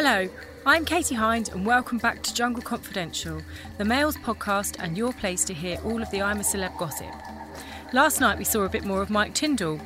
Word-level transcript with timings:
Hello, 0.00 0.28
I'm 0.64 0.84
Katie 0.84 1.16
Hind, 1.16 1.48
and 1.48 1.66
welcome 1.66 1.98
back 1.98 2.22
to 2.22 2.32
Jungle 2.32 2.62
Confidential, 2.62 3.42
the 3.78 3.84
Mails 3.84 4.16
podcast 4.16 4.76
and 4.78 4.96
your 4.96 5.12
place 5.12 5.42
to 5.46 5.52
hear 5.52 5.76
all 5.82 6.00
of 6.00 6.08
the 6.12 6.22
I'm 6.22 6.38
a 6.38 6.44
Celeb 6.44 6.78
gossip. 6.78 7.12
Last 7.92 8.20
night 8.20 8.38
we 8.38 8.44
saw 8.44 8.62
a 8.62 8.68
bit 8.68 8.84
more 8.84 9.02
of 9.02 9.10
Mike 9.10 9.34
Tindall. 9.34 9.80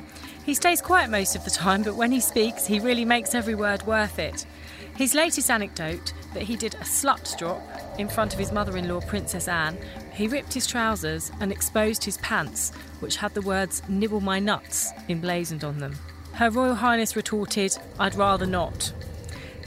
He 0.45 0.53
stays 0.53 0.83
quiet 0.83 1.09
most 1.09 1.35
of 1.35 1.43
the 1.43 1.49
time, 1.49 1.81
but 1.81 1.95
when 1.95 2.11
he 2.11 2.19
speaks, 2.19 2.67
he 2.67 2.79
really 2.79 3.05
makes 3.05 3.33
every 3.33 3.55
word 3.55 3.87
worth 3.87 4.19
it. 4.19 4.45
His 4.95 5.15
latest 5.15 5.49
anecdote 5.49 6.13
that 6.35 6.43
he 6.43 6.57
did 6.57 6.75
a 6.75 6.85
slut 6.85 7.35
drop 7.39 7.63
in 7.97 8.07
front 8.07 8.33
of 8.33 8.39
his 8.39 8.51
mother 8.51 8.77
in 8.77 8.87
law, 8.87 9.01
Princess 9.01 9.47
Anne. 9.47 9.79
He 10.13 10.27
ripped 10.27 10.53
his 10.53 10.67
trousers 10.67 11.31
and 11.39 11.51
exposed 11.51 12.03
his 12.03 12.17
pants, 12.19 12.71
which 12.99 13.15
had 13.15 13.33
the 13.33 13.41
words 13.41 13.81
nibble 13.89 14.21
my 14.21 14.37
nuts 14.37 14.91
emblazoned 15.09 15.63
on 15.63 15.79
them. 15.79 15.95
Her 16.33 16.51
Royal 16.51 16.75
Highness 16.75 17.15
retorted, 17.15 17.75
I'd 17.99 18.13
rather 18.13 18.45
not. 18.45 18.93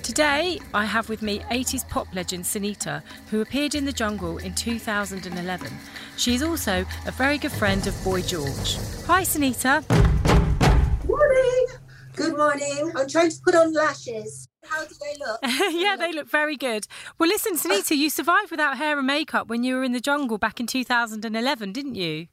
Today, 0.03 0.61
I 0.73 0.85
have 0.85 1.09
with 1.09 1.23
me 1.23 1.41
80s 1.51 1.89
pop 1.89 2.07
legend 2.15 2.45
Sinitta, 2.45 3.03
who 3.31 3.41
appeared 3.41 3.75
in 3.75 3.85
The 3.85 3.93
Jungle 3.93 4.39
in 4.39 4.55
2011. 4.55 5.73
She 6.17 6.35
is 6.35 6.43
also 6.43 6.85
a 7.07 7.11
very 7.11 7.39
good 7.39 7.53
friend 7.53 7.87
of 7.87 8.05
Boy 8.05 8.23
George. 8.23 8.77
Hi, 9.07 9.23
Sinitta. 9.23 9.83
Morning. 11.07 11.67
Good 12.15 12.37
morning. 12.37 12.93
I'm 12.97 13.09
trying 13.09 13.31
to 13.31 13.41
put 13.45 13.55
on 13.55 13.73
lashes. 13.73 14.49
How 14.65 14.85
do 14.85 14.95
they 15.01 15.19
look? 15.19 15.41
yeah, 15.73 15.97
they 15.97 16.13
look 16.13 16.31
very 16.31 16.57
good. 16.57 16.87
Well, 17.19 17.29
listen, 17.29 17.57
Sinitta, 17.57 17.97
you 17.97 18.11
survived 18.11 18.51
without 18.51 18.79
hair 18.79 18.99
and 18.99 19.07
makeup 19.07 19.49
when 19.49 19.65
you 19.65 19.77
were 19.77 19.85
in 19.85 19.93
the 19.93 20.01
jungle 20.01 20.39
back 20.39 20.61
in 20.61 20.67
2011, 20.67 21.73
didn't 21.73 21.95
you? 21.95 22.29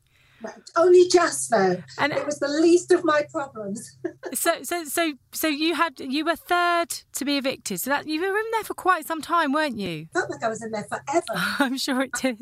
Only 0.75 1.07
just 1.07 1.49
though. 1.49 1.81
And 1.97 2.13
it 2.13 2.25
was 2.25 2.39
the 2.39 2.47
least 2.47 2.91
of 2.91 3.03
my 3.03 3.23
problems. 3.31 3.97
so, 4.33 4.63
so, 4.63 4.83
so, 4.85 5.13
so 5.31 5.47
you 5.47 5.75
had 5.75 5.99
you 5.99 6.25
were 6.25 6.35
third 6.35 6.89
to 7.13 7.25
be 7.25 7.38
evicted. 7.38 7.80
So 7.81 7.89
that 7.89 8.08
you 8.08 8.22
were 8.22 8.38
in 8.38 8.45
there 8.52 8.63
for 8.63 8.73
quite 8.73 9.05
some 9.05 9.22
time, 9.22 9.53
weren't 9.53 9.77
you? 9.77 10.08
I 10.16 10.19
felt 10.19 10.30
like 10.30 10.44
I 10.44 10.50
was 10.50 10.63
in 10.63 10.72
there 10.72 10.85
forever. 10.85 11.23
I'm 11.59 11.77
sure 11.77 12.02
it 12.02 12.11
did. 12.13 12.41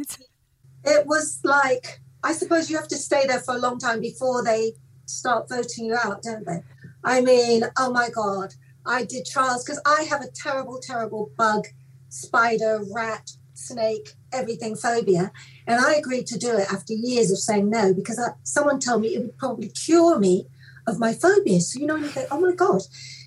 It 0.83 1.05
was 1.05 1.39
like 1.43 2.01
I 2.23 2.33
suppose 2.33 2.69
you 2.69 2.77
have 2.77 2.87
to 2.89 2.97
stay 2.97 3.25
there 3.25 3.39
for 3.39 3.55
a 3.55 3.59
long 3.59 3.79
time 3.79 3.99
before 3.99 4.43
they 4.43 4.73
start 5.05 5.49
voting 5.49 5.85
you 5.85 5.95
out, 5.95 6.21
don't 6.21 6.45
they? 6.45 6.61
I 7.03 7.21
mean, 7.21 7.63
oh 7.77 7.91
my 7.91 8.09
god, 8.09 8.53
I 8.85 9.05
did 9.05 9.25
trials 9.25 9.63
because 9.63 9.81
I 9.85 10.03
have 10.03 10.21
a 10.21 10.29
terrible, 10.29 10.79
terrible 10.79 11.31
bug, 11.37 11.67
spider, 12.09 12.81
rat, 12.93 13.31
snake, 13.53 14.13
everything 14.31 14.75
phobia. 14.75 15.31
And 15.71 15.79
I 15.79 15.93
agreed 15.93 16.27
to 16.27 16.37
do 16.37 16.57
it 16.57 16.71
after 16.71 16.91
years 16.93 17.31
of 17.31 17.37
saying 17.37 17.69
no 17.69 17.93
because 17.93 18.19
I, 18.19 18.33
someone 18.43 18.81
told 18.81 19.01
me 19.01 19.15
it 19.15 19.21
would 19.21 19.37
probably 19.37 19.69
cure 19.69 20.19
me 20.19 20.47
of 20.85 20.99
my 20.99 21.13
phobia. 21.13 21.61
So, 21.61 21.79
you 21.79 21.85
know, 21.85 21.95
you 21.95 22.07
think, 22.07 22.27
oh 22.29 22.41
my 22.41 22.53
God, 22.53 22.81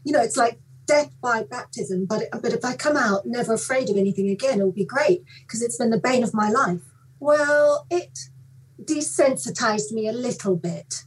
you 0.05 0.13
know, 0.13 0.21
it's 0.21 0.37
like 0.37 0.59
death 0.85 1.11
by 1.23 1.45
baptism. 1.45 2.05
But, 2.05 2.25
but 2.43 2.53
if 2.53 2.63
I 2.63 2.77
come 2.77 2.99
out 2.99 3.25
never 3.25 3.55
afraid 3.55 3.89
of 3.89 3.97
anything 3.97 4.29
again, 4.29 4.61
it 4.61 4.65
will 4.65 4.73
be 4.73 4.85
great 4.85 5.25
because 5.41 5.63
it's 5.63 5.79
been 5.79 5.89
the 5.89 5.99
bane 5.99 6.23
of 6.23 6.35
my 6.35 6.51
life. 6.51 6.83
Well, 7.19 7.87
it 7.91 8.19
desensitized 8.83 9.93
me 9.93 10.07
a 10.07 10.13
little 10.13 10.57
bit. 10.57 11.05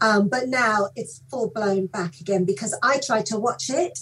Um, 0.00 0.28
but 0.28 0.48
now 0.48 0.88
it's 0.96 1.22
full 1.30 1.48
blown 1.48 1.86
back 1.86 2.18
again 2.20 2.44
because 2.44 2.76
I 2.82 2.98
try 2.98 3.22
to 3.22 3.38
watch 3.38 3.70
it 3.70 4.00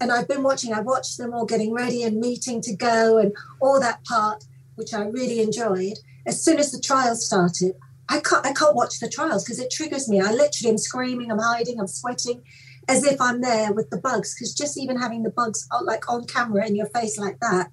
and 0.00 0.10
I've 0.10 0.26
been 0.26 0.42
watching, 0.42 0.72
I 0.72 0.80
watched 0.80 1.18
them 1.18 1.32
all 1.32 1.46
getting 1.46 1.72
ready 1.72 2.02
and 2.02 2.18
meeting 2.18 2.60
to 2.62 2.74
go 2.74 3.16
and 3.18 3.32
all 3.60 3.78
that 3.78 4.04
part, 4.04 4.42
which 4.74 4.92
I 4.92 5.04
really 5.04 5.40
enjoyed. 5.40 5.98
As 6.26 6.44
soon 6.44 6.58
as 6.58 6.72
the 6.72 6.80
trials 6.80 7.24
started, 7.24 7.74
I 8.08 8.20
can't 8.20 8.44
I 8.46 8.52
can't 8.52 8.74
watch 8.74 8.98
the 9.00 9.08
trials 9.08 9.44
because 9.44 9.58
it 9.58 9.70
triggers 9.70 10.08
me. 10.08 10.20
I 10.20 10.32
literally 10.32 10.70
am 10.70 10.78
screaming, 10.78 11.30
I'm 11.30 11.38
hiding, 11.38 11.80
I'm 11.80 11.86
sweating, 11.86 12.42
as 12.88 13.04
if 13.04 13.20
I'm 13.20 13.40
there 13.40 13.72
with 13.72 13.90
the 13.90 13.98
bugs. 13.98 14.34
Because 14.34 14.54
just 14.54 14.78
even 14.78 14.98
having 14.98 15.22
the 15.22 15.30
bugs 15.30 15.66
uh, 15.70 15.80
like 15.82 16.10
on 16.10 16.24
camera 16.24 16.66
in 16.66 16.76
your 16.76 16.86
face 16.86 17.18
like 17.18 17.38
that 17.40 17.70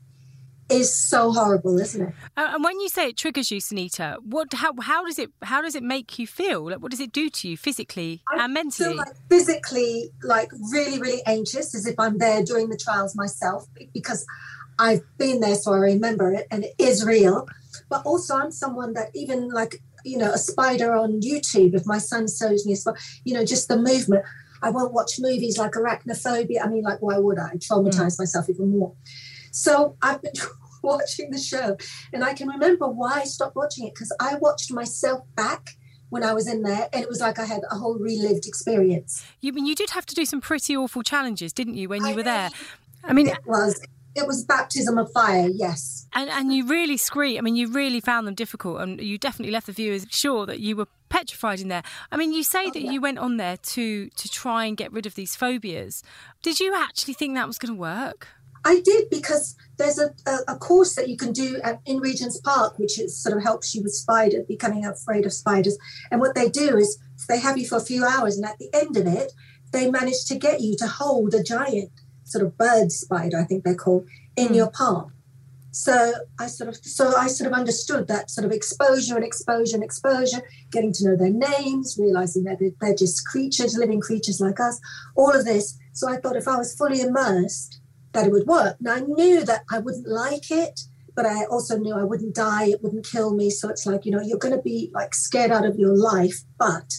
is 0.69 0.95
so 0.95 1.31
horrible, 1.31 1.79
isn't 1.79 2.09
it? 2.09 2.13
Uh, 2.37 2.51
and 2.53 2.63
when 2.63 2.79
you 2.79 2.89
say 2.89 3.09
it 3.09 3.17
triggers 3.17 3.51
you, 3.51 3.59
Sinitta, 3.59 4.17
what 4.23 4.53
how 4.53 4.73
how 4.81 5.05
does 5.05 5.19
it 5.19 5.31
how 5.43 5.61
does 5.61 5.75
it 5.75 5.83
make 5.83 6.17
you 6.17 6.25
feel? 6.25 6.69
Like 6.69 6.79
what 6.79 6.91
does 6.91 6.99
it 6.99 7.11
do 7.11 7.29
to 7.29 7.49
you 7.49 7.57
physically 7.57 8.23
I 8.31 8.45
and 8.45 8.53
mentally? 8.53 8.89
I 8.89 8.91
feel 8.91 8.97
like 8.97 9.29
physically, 9.29 10.11
like 10.23 10.51
really, 10.71 10.99
really 10.99 11.21
anxious, 11.25 11.75
as 11.75 11.85
if 11.85 11.99
I'm 11.99 12.17
there 12.17 12.43
doing 12.43 12.69
the 12.69 12.77
trials 12.77 13.15
myself 13.15 13.67
because 13.93 14.25
I've 14.79 15.03
been 15.17 15.39
there, 15.39 15.55
so 15.55 15.73
I 15.73 15.77
remember 15.77 16.33
it, 16.33 16.47
and 16.49 16.63
it 16.63 16.73
is 16.79 17.05
real. 17.05 17.47
But 17.89 18.05
also, 18.05 18.35
I'm 18.35 18.51
someone 18.51 18.93
that 18.93 19.09
even 19.13 19.49
like 19.49 19.81
you 20.05 20.17
know 20.17 20.31
a 20.31 20.37
spider 20.37 20.93
on 20.93 21.21
YouTube. 21.21 21.73
If 21.73 21.85
my 21.85 21.97
son 21.97 22.27
shows 22.27 22.65
me 22.65 22.73
a 22.73 22.75
spider, 22.75 22.99
you 23.23 23.33
know, 23.33 23.45
just 23.45 23.67
the 23.67 23.77
movement. 23.77 24.25
I 24.61 24.69
won't 24.69 24.93
watch 24.93 25.19
movies 25.19 25.57
like 25.57 25.73
arachnophobia. 25.73 26.63
I 26.63 26.69
mean, 26.69 26.83
like, 26.83 27.01
why 27.01 27.17
would 27.17 27.37
I 27.37 27.55
traumatize 27.55 28.15
mm. 28.15 28.19
myself 28.19 28.49
even 28.49 28.69
more? 28.69 28.93
So 29.51 29.97
I've 30.01 30.21
been 30.21 30.31
watching 30.83 31.31
the 31.31 31.37
show, 31.37 31.75
and 32.13 32.23
I 32.23 32.33
can 32.33 32.47
remember 32.47 32.87
why 32.87 33.21
I 33.21 33.23
stopped 33.25 33.57
watching 33.57 33.87
it 33.87 33.93
because 33.93 34.15
I 34.19 34.35
watched 34.35 34.71
myself 34.71 35.23
back 35.35 35.71
when 36.09 36.23
I 36.23 36.33
was 36.33 36.47
in 36.47 36.61
there, 36.61 36.87
and 36.93 37.03
it 37.03 37.09
was 37.09 37.19
like 37.19 37.39
I 37.39 37.45
had 37.45 37.61
a 37.69 37.75
whole 37.75 37.97
relived 37.97 38.45
experience. 38.45 39.25
You 39.41 39.51
mean 39.51 39.65
you 39.65 39.75
did 39.75 39.89
have 39.89 40.05
to 40.05 40.15
do 40.15 40.25
some 40.25 40.41
pretty 40.41 40.77
awful 40.77 41.03
challenges, 41.03 41.51
didn't 41.51 41.75
you, 41.75 41.89
when 41.89 42.01
you 42.01 42.09
I 42.09 42.11
were 42.11 42.17
mean, 42.17 42.25
there? 42.25 42.49
I 43.03 43.13
mean, 43.13 43.27
it 43.27 43.45
was 43.45 43.81
it 44.15 44.27
was 44.27 44.43
baptism 44.43 44.97
of 44.97 45.11
fire, 45.11 45.47
yes. 45.51 46.07
And 46.13 46.29
and 46.29 46.53
you 46.53 46.67
really 46.67 46.97
scream. 46.97 47.37
I 47.37 47.41
mean, 47.41 47.55
you 47.55 47.67
really 47.67 47.99
found 47.99 48.27
them 48.27 48.35
difficult, 48.35 48.81
and 48.81 49.01
you 49.01 49.17
definitely 49.17 49.51
left 49.51 49.67
the 49.67 49.73
viewers 49.73 50.05
sure 50.09 50.45
that 50.45 50.59
you 50.59 50.75
were 50.75 50.87
petrified 51.09 51.59
in 51.59 51.67
there. 51.67 51.83
I 52.11 52.17
mean, 52.17 52.33
you 52.33 52.43
say 52.43 52.65
oh, 52.67 52.71
that 52.71 52.81
yeah. 52.81 52.91
you 52.91 53.01
went 53.01 53.19
on 53.19 53.37
there 53.37 53.57
to 53.57 54.09
to 54.09 54.29
try 54.29 54.65
and 54.65 54.77
get 54.77 54.91
rid 54.91 55.05
of 55.05 55.15
these 55.15 55.35
phobias. 55.35 56.03
Did 56.41 56.59
you 56.59 56.75
actually 56.75 57.15
think 57.15 57.35
that 57.35 57.47
was 57.47 57.57
going 57.57 57.73
to 57.73 57.79
work? 57.79 58.27
I 58.65 58.79
did 58.79 59.09
because 59.09 59.55
there's 59.77 59.99
a, 59.99 60.13
a, 60.25 60.53
a, 60.53 60.57
course 60.57 60.95
that 60.95 61.09
you 61.09 61.17
can 61.17 61.33
do 61.33 61.59
at, 61.65 61.81
in 61.85 61.99
Regent's 61.99 62.39
Park, 62.39 62.79
which 62.79 62.97
is, 62.97 63.21
sort 63.21 63.35
of 63.35 63.43
helps 63.43 63.75
you 63.75 63.83
with 63.83 63.93
spiders, 63.93 64.45
becoming 64.47 64.85
afraid 64.85 65.25
of 65.25 65.33
spiders. 65.33 65.77
And 66.11 66.21
what 66.21 66.33
they 66.33 66.49
do 66.49 66.77
is 66.77 66.97
they 67.27 67.39
have 67.39 67.57
you 67.57 67.67
for 67.67 67.77
a 67.77 67.81
few 67.81 68.05
hours, 68.05 68.37
and 68.37 68.45
at 68.45 68.57
the 68.59 68.69
end 68.73 68.95
of 68.95 69.05
it, 69.05 69.33
they 69.73 69.91
manage 69.91 70.23
to 70.27 70.35
get 70.35 70.61
you 70.61 70.77
to 70.77 70.87
hold 70.87 71.33
a 71.33 71.43
giant 71.43 71.91
sort 72.23 72.45
of 72.45 72.57
bird 72.57 72.91
spider, 72.91 73.39
I 73.39 73.43
think 73.43 73.63
they're 73.63 73.75
called, 73.75 74.07
in 74.35 74.49
mm. 74.49 74.55
your 74.55 74.71
palm. 74.71 75.13
So 75.71 76.13
I 76.39 76.45
sort 76.47 76.69
of 76.69 76.75
so 76.75 77.15
I 77.17 77.25
sort 77.25 77.47
of 77.51 77.57
understood 77.57 78.07
that 78.07 78.29
sort 78.29 78.45
of 78.45 78.51
exposure 78.51 79.15
and 79.15 79.25
exposure 79.25 79.75
and 79.75 79.83
exposure, 79.83 80.43
getting 80.71 80.93
to 80.93 81.05
know 81.05 81.15
their 81.15 81.31
names, 81.31 81.97
realizing 81.99 82.43
that 82.43 82.59
they're 82.79 82.95
just 82.95 83.25
creatures, 83.25 83.75
living 83.75 83.99
creatures 83.99 84.39
like 84.39 84.59
us, 84.59 84.79
all 85.15 85.31
of 85.31 85.45
this. 85.45 85.75
So 85.93 86.07
I 86.07 86.17
thought 86.17 86.35
if 86.35 86.47
I 86.47 86.57
was 86.57 86.75
fully 86.75 87.01
immersed, 87.01 87.81
that 88.11 88.27
it 88.27 88.31
would 88.31 88.45
work. 88.45 88.77
Now 88.81 88.93
I 88.95 88.99
knew 88.99 89.43
that 89.45 89.63
I 89.71 89.79
wouldn't 89.79 90.07
like 90.07 90.51
it, 90.51 90.81
but 91.15 91.25
I 91.25 91.45
also 91.45 91.79
knew 91.79 91.95
I 91.95 92.03
wouldn't 92.03 92.35
die, 92.35 92.65
it 92.65 92.83
wouldn't 92.83 93.09
kill 93.09 93.33
me. 93.33 93.49
So 93.49 93.67
it's 93.67 93.87
like, 93.87 94.05
you 94.05 94.11
know, 94.11 94.21
you're 94.21 94.37
going 94.37 94.55
to 94.55 94.61
be 94.61 94.91
like 94.93 95.15
scared 95.15 95.51
out 95.51 95.65
of 95.65 95.79
your 95.79 95.95
life, 95.97 96.43
but 96.59 96.93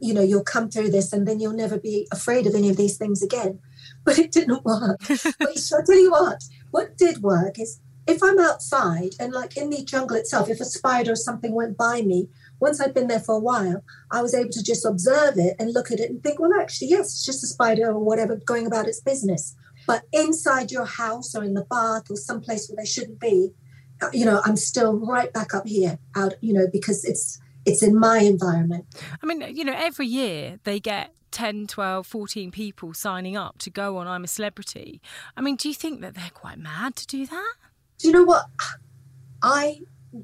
you 0.00 0.12
know, 0.12 0.22
you'll 0.22 0.44
come 0.44 0.68
through 0.68 0.90
this 0.90 1.12
and 1.12 1.26
then 1.26 1.40
you'll 1.40 1.52
never 1.52 1.78
be 1.78 2.06
afraid 2.12 2.46
of 2.46 2.54
any 2.54 2.68
of 2.68 2.76
these 2.76 2.96
things 2.98 3.22
again. 3.22 3.60
But 4.16 4.20
it 4.20 4.30
didn't 4.30 4.64
work. 4.64 5.00
but 5.08 5.58
so 5.58 5.78
I'll 5.78 5.84
tell 5.84 5.98
you 5.98 6.12
what, 6.12 6.44
what 6.70 6.96
did 6.96 7.22
work 7.22 7.58
is 7.58 7.80
if 8.06 8.22
I'm 8.22 8.38
outside 8.38 9.14
and 9.18 9.32
like 9.32 9.56
in 9.56 9.70
the 9.70 9.82
jungle 9.82 10.16
itself, 10.16 10.48
if 10.48 10.60
a 10.60 10.64
spider 10.64 11.12
or 11.12 11.16
something 11.16 11.52
went 11.52 11.76
by 11.76 12.02
me, 12.02 12.28
once 12.60 12.80
I'd 12.80 12.94
been 12.94 13.08
there 13.08 13.20
for 13.20 13.34
a 13.34 13.40
while, 13.40 13.82
I 14.12 14.22
was 14.22 14.32
able 14.32 14.50
to 14.50 14.62
just 14.62 14.86
observe 14.86 15.38
it 15.38 15.56
and 15.58 15.72
look 15.72 15.90
at 15.90 15.98
it 15.98 16.08
and 16.08 16.22
think, 16.22 16.38
well, 16.38 16.52
actually, 16.58 16.88
yes, 16.88 17.06
it's 17.06 17.26
just 17.26 17.42
a 17.42 17.48
spider 17.48 17.90
or 17.90 17.98
whatever 17.98 18.36
going 18.36 18.66
about 18.66 18.86
its 18.86 19.00
business. 19.00 19.56
But 19.86 20.04
inside 20.12 20.70
your 20.70 20.84
house 20.84 21.34
or 21.34 21.42
in 21.42 21.54
the 21.54 21.64
bath 21.64 22.04
or 22.08 22.16
someplace 22.16 22.68
where 22.68 22.76
they 22.76 22.88
shouldn't 22.88 23.18
be, 23.18 23.50
uh, 24.00 24.08
you 24.12 24.24
know, 24.24 24.40
I'm 24.44 24.56
still 24.56 24.94
right 24.94 25.32
back 25.32 25.52
up 25.52 25.66
here 25.66 25.98
out, 26.14 26.34
you 26.40 26.52
know, 26.52 26.66
because 26.72 27.04
it's 27.04 27.40
it's 27.64 27.82
in 27.82 27.98
my 27.98 28.18
environment. 28.18 28.86
I 29.20 29.26
mean, 29.26 29.42
you 29.54 29.64
know, 29.64 29.74
every 29.76 30.06
year 30.06 30.60
they 30.62 30.78
get 30.78 31.12
10, 31.36 31.66
12, 31.66 32.06
14 32.06 32.50
people 32.50 32.94
signing 32.94 33.36
up 33.36 33.58
to 33.58 33.68
go 33.68 33.98
on 33.98 34.08
I'm 34.08 34.24
a 34.24 34.26
Celebrity. 34.26 35.02
I 35.36 35.42
mean, 35.42 35.56
do 35.56 35.68
you 35.68 35.74
think 35.74 36.00
that 36.00 36.14
they're 36.14 36.30
quite 36.32 36.58
mad 36.58 36.96
to 36.96 37.06
do 37.06 37.26
that? 37.26 37.52
Do 37.98 38.08
you 38.08 38.14
know 38.14 38.22
what? 38.22 38.46
I 39.42 39.80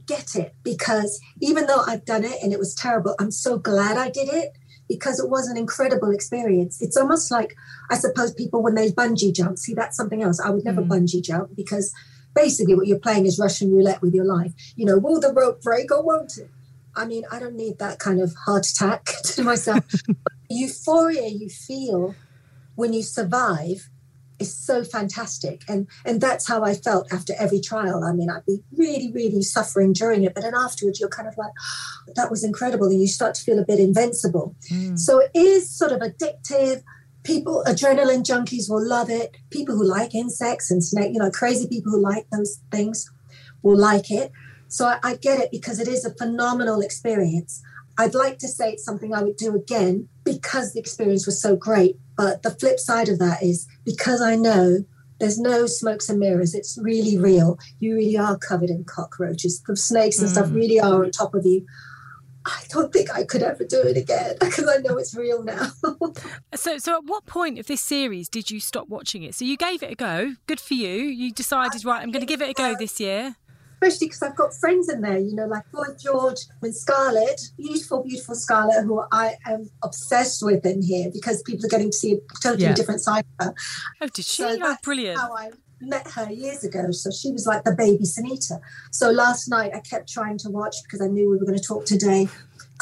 get 0.07 0.35
it 0.35 0.55
because 0.63 1.21
even 1.43 1.67
though 1.67 1.83
I've 1.87 2.07
done 2.07 2.25
it 2.25 2.43
and 2.43 2.51
it 2.51 2.59
was 2.59 2.75
terrible, 2.75 3.15
I'm 3.21 3.31
so 3.31 3.59
glad 3.59 3.99
I 3.99 4.09
did 4.09 4.31
it 4.33 4.53
because 4.89 5.21
it 5.21 5.29
was 5.29 5.49
an 5.49 5.59
incredible 5.59 6.13
experience. 6.13 6.81
It's 6.81 6.97
almost 6.97 7.31
like, 7.31 7.55
I 7.91 7.97
suppose, 7.97 8.33
people 8.33 8.63
when 8.63 8.75
they 8.75 8.91
bungee 8.91 9.35
jump. 9.35 9.59
See, 9.59 9.75
that's 9.75 9.99
something 9.99 10.23
else. 10.23 10.41
I 10.41 10.49
would 10.49 10.65
never 10.65 10.81
mm. 10.81 10.89
bungee 10.89 11.23
jump 11.23 11.55
because 11.55 11.93
basically 12.35 12.75
what 12.75 12.87
you're 12.87 12.99
playing 12.99 13.27
is 13.27 13.39
Russian 13.39 13.71
roulette 13.71 14.01
with 14.01 14.15
your 14.15 14.25
life. 14.25 14.55
You 14.77 14.87
know, 14.87 14.97
will 14.97 15.21
the 15.21 15.35
rope 15.35 15.61
break 15.61 15.93
or 15.93 16.03
won't 16.03 16.39
it? 16.39 16.49
I 16.97 17.05
mean, 17.05 17.25
I 17.31 17.39
don't 17.39 17.57
need 17.57 17.79
that 17.81 17.99
kind 17.99 18.19
of 18.19 18.35
heart 18.47 18.67
attack 18.67 19.05
to 19.25 19.43
myself. 19.43 19.85
Euphoria 20.53 21.29
you 21.29 21.49
feel 21.49 22.15
when 22.75 22.93
you 22.93 23.03
survive 23.03 23.89
is 24.39 24.57
so 24.57 24.83
fantastic 24.83 25.63
and 25.69 25.87
and 26.05 26.21
that's 26.21 26.49
how 26.49 26.65
i 26.65 26.75
felt 26.75 27.07
after 27.13 27.33
every 27.39 27.61
trial 27.61 28.03
i 28.03 28.13
mean 28.13 28.29
i'd 28.29 28.45
be 28.45 28.59
really 28.77 29.13
really 29.13 29.43
suffering 29.43 29.93
during 29.93 30.25
it 30.25 30.35
but 30.35 30.43
then 30.43 30.55
afterwards 30.55 30.99
you're 30.99 31.09
kind 31.09 31.29
of 31.29 31.37
like 31.37 31.53
oh, 31.61 32.13
that 32.17 32.29
was 32.29 32.43
incredible 32.43 32.89
and 32.89 33.01
you 33.01 33.07
start 33.07 33.37
to 33.37 33.43
feel 33.45 33.59
a 33.61 33.65
bit 33.65 33.79
invincible 33.79 34.57
mm. 34.69 34.99
so 34.99 35.21
it 35.21 35.31
is 35.35 35.71
sort 35.71 35.93
of 35.93 36.01
addictive 36.01 36.83
people, 37.25 37.63
adrenaline 37.67 38.25
junkies 38.25 38.69
will 38.69 38.87
love 38.87 39.11
it. 39.11 39.37
People 39.51 39.77
who 39.77 39.85
like 39.85 40.15
insects 40.15 40.71
and 40.71 40.83
snake, 40.83 41.13
you 41.13 41.19
know, 41.19 41.31
crazy 41.31 41.67
people 41.69 41.93
who 41.93 42.01
like 42.01 42.29
those 42.31 42.61
things 42.71 43.11
will 43.63 43.79
like 43.79 44.11
it. 44.11 44.33
So 44.69 44.87
I, 44.87 44.99
I 45.03 45.17
get 45.17 45.41
it 45.41 45.51
because 45.51 45.79
it 45.79 45.89
is 45.89 46.05
a 46.05 46.15
phenomenal 46.15 46.81
experience. 46.81 47.63
I'd 47.99 48.15
like 48.15 48.39
to 48.39 48.49
say 48.49 48.73
it's 48.73 48.85
something 48.85 49.15
I 49.15 49.23
would 49.23 49.37
do 49.37 49.55
again 49.55 50.09
because 50.25 50.73
the 50.73 50.81
experience 50.81 51.27
was 51.27 51.41
so 51.41 51.57
great. 51.57 51.99
But 52.17 52.43
the 52.43 52.51
flip 52.51 52.79
side 52.79 53.09
of 53.09 53.19
that 53.19 53.43
is 53.43 53.67
because 53.85 54.23
I 54.23 54.37
know 54.37 54.85
there's 55.21 55.39
no 55.39 55.67
smokes 55.67 56.09
and 56.09 56.19
mirrors. 56.19 56.55
It's 56.55 56.79
really 56.81 57.19
real. 57.19 57.59
You 57.81 57.95
really 57.95 58.17
are 58.17 58.37
covered 58.39 58.71
in 58.71 58.85
cockroaches. 58.85 59.63
The 59.63 59.77
snakes 59.77 60.19
and 60.19 60.29
mm. 60.29 60.33
stuff 60.33 60.51
really 60.53 60.81
are 60.81 61.05
on 61.05 61.11
top 61.11 61.35
of 61.35 61.45
you. 61.47 61.67
I 62.45 62.61
don't 62.71 62.93
think 62.93 63.15
I 63.15 63.23
could 63.23 63.43
ever 63.43 63.65
do 63.65 63.81
it 63.83 63.97
again 63.97 64.35
because 64.41 64.69
I 64.69 64.79
know 64.79 64.97
it's 64.97 65.15
real 65.15 65.45
now. 65.45 65.69
so, 66.55 66.79
so 66.79 66.97
at 66.97 67.05
what 67.05 67.27
point 67.27 67.59
of 67.59 67.67
this 67.67 67.81
series 67.81 68.29
did 68.29 68.51
you 68.51 68.59
stop 68.59 68.89
watching 68.89 69.23
it? 69.23 69.35
So 69.35 69.45
you 69.45 69.57
gave 69.57 69.83
it 69.83 69.93
a 69.93 69.95
go. 69.95 70.35
Good 70.47 70.59
for 70.59 70.75
you. 70.75 70.91
You 70.91 71.31
decided, 71.31 71.85
right, 71.85 72.03
I'm 72.03 72.11
going 72.11 72.21
to 72.21 72.27
give 72.27 72.43
it 72.43 72.51
a 72.51 72.55
go 72.55 72.75
this 72.77 72.99
year 72.99 73.37
especially 73.83 74.09
because 74.09 74.23
I've 74.23 74.37
got 74.37 74.55
friends 74.55 74.89
in 74.89 75.01
there, 75.01 75.19
you 75.19 75.35
know, 75.35 75.47
like 75.47 75.71
Boy 75.73 75.85
George 75.99 76.39
and 76.63 76.75
Scarlett, 76.75 77.41
beautiful, 77.57 78.03
beautiful 78.03 78.35
Scarlett, 78.35 78.85
who 78.85 79.03
I 79.11 79.35
am 79.47 79.71
obsessed 79.83 80.43
with 80.45 80.65
in 80.65 80.83
here 80.83 81.11
because 81.13 81.43
people 81.43 81.67
are 81.67 81.69
getting 81.69 81.91
to 81.91 81.97
see 81.97 82.13
a 82.15 82.17
totally 82.43 82.65
yeah. 82.65 82.75
different 82.75 83.01
side 83.01 83.25
of 83.41 83.47
her. 83.47 83.55
Oh, 84.01 84.07
did 84.07 84.25
she? 84.25 84.43
So 84.43 84.59
oh, 84.63 84.77
brilliant. 84.83 85.19
How 85.19 85.35
I 85.35 85.51
met 85.81 86.09
her 86.13 86.31
years 86.31 86.65
ago. 86.65 86.93
So 86.93 87.11
she 87.11 87.33
was 87.33 87.47
like 87.47 87.65
the 87.65 87.75
baby 87.75 88.05
Sinitta. 88.05 88.61
So 88.93 89.11
last 89.11 89.49
night 89.49 89.73
I 89.75 89.81
kept 89.81 90.09
trying 90.09 90.39
to 90.39 90.51
watch 90.51 90.77
because 90.85 91.01
I 91.01 91.09
knew 91.09 91.31
we 91.31 91.39
were 91.39 91.45
going 91.45 91.59
to 91.59 91.65
talk 91.65 91.85
today. 91.85 92.29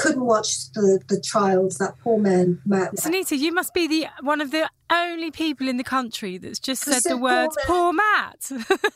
Couldn't 0.00 0.24
watch 0.24 0.72
the, 0.72 1.00
the 1.08 1.20
trials. 1.20 1.78
That 1.78 1.98
poor 1.98 2.18
man, 2.18 2.60
Matt. 2.64 2.96
Sinitta, 2.96 3.38
you 3.38 3.52
must 3.52 3.74
be 3.74 3.86
the 3.86 4.06
one 4.22 4.40
of 4.40 4.50
the 4.50 4.68
only 4.90 5.30
people 5.30 5.68
in 5.68 5.76
the 5.76 5.84
country 5.84 6.38
that's 6.38 6.58
just 6.58 6.82
said 6.82 7.02
the 7.04 7.16
words 7.16 7.56
"poor 7.64 7.92
Matt." 7.92 8.46
Poor 8.48 8.58
Matt. 8.68 8.94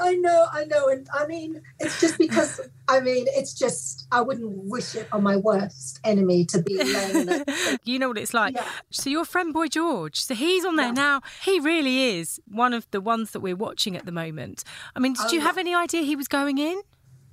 I 0.00 0.14
know, 0.14 0.46
I 0.52 0.64
know. 0.64 0.88
And 0.88 1.06
I 1.12 1.26
mean, 1.26 1.60
it's 1.78 2.00
just 2.00 2.18
because, 2.18 2.60
I 2.88 3.00
mean, 3.00 3.26
it's 3.28 3.52
just, 3.52 4.06
I 4.10 4.20
wouldn't 4.20 4.50
wish 4.50 4.94
it 4.94 5.08
on 5.12 5.22
my 5.22 5.36
worst 5.36 6.00
enemy 6.04 6.44
to 6.46 6.62
be 6.62 6.80
alone. 6.80 7.44
you 7.84 7.98
know 7.98 8.08
what 8.08 8.18
it's 8.18 8.34
like. 8.34 8.54
Yeah. 8.54 8.64
So, 8.90 9.10
your 9.10 9.24
friend 9.24 9.52
Boy 9.52 9.68
George, 9.68 10.20
so 10.20 10.34
he's 10.34 10.64
on 10.64 10.76
there 10.76 10.86
yeah. 10.86 10.92
now. 10.92 11.20
He 11.42 11.60
really 11.60 12.18
is 12.18 12.40
one 12.50 12.72
of 12.72 12.90
the 12.90 13.00
ones 13.00 13.32
that 13.32 13.40
we're 13.40 13.56
watching 13.56 13.96
at 13.96 14.06
the 14.06 14.12
moment. 14.12 14.64
I 14.96 15.00
mean, 15.00 15.14
did 15.14 15.26
oh, 15.26 15.32
you 15.32 15.40
have 15.40 15.58
any 15.58 15.74
idea 15.74 16.02
he 16.02 16.16
was 16.16 16.28
going 16.28 16.58
in? 16.58 16.80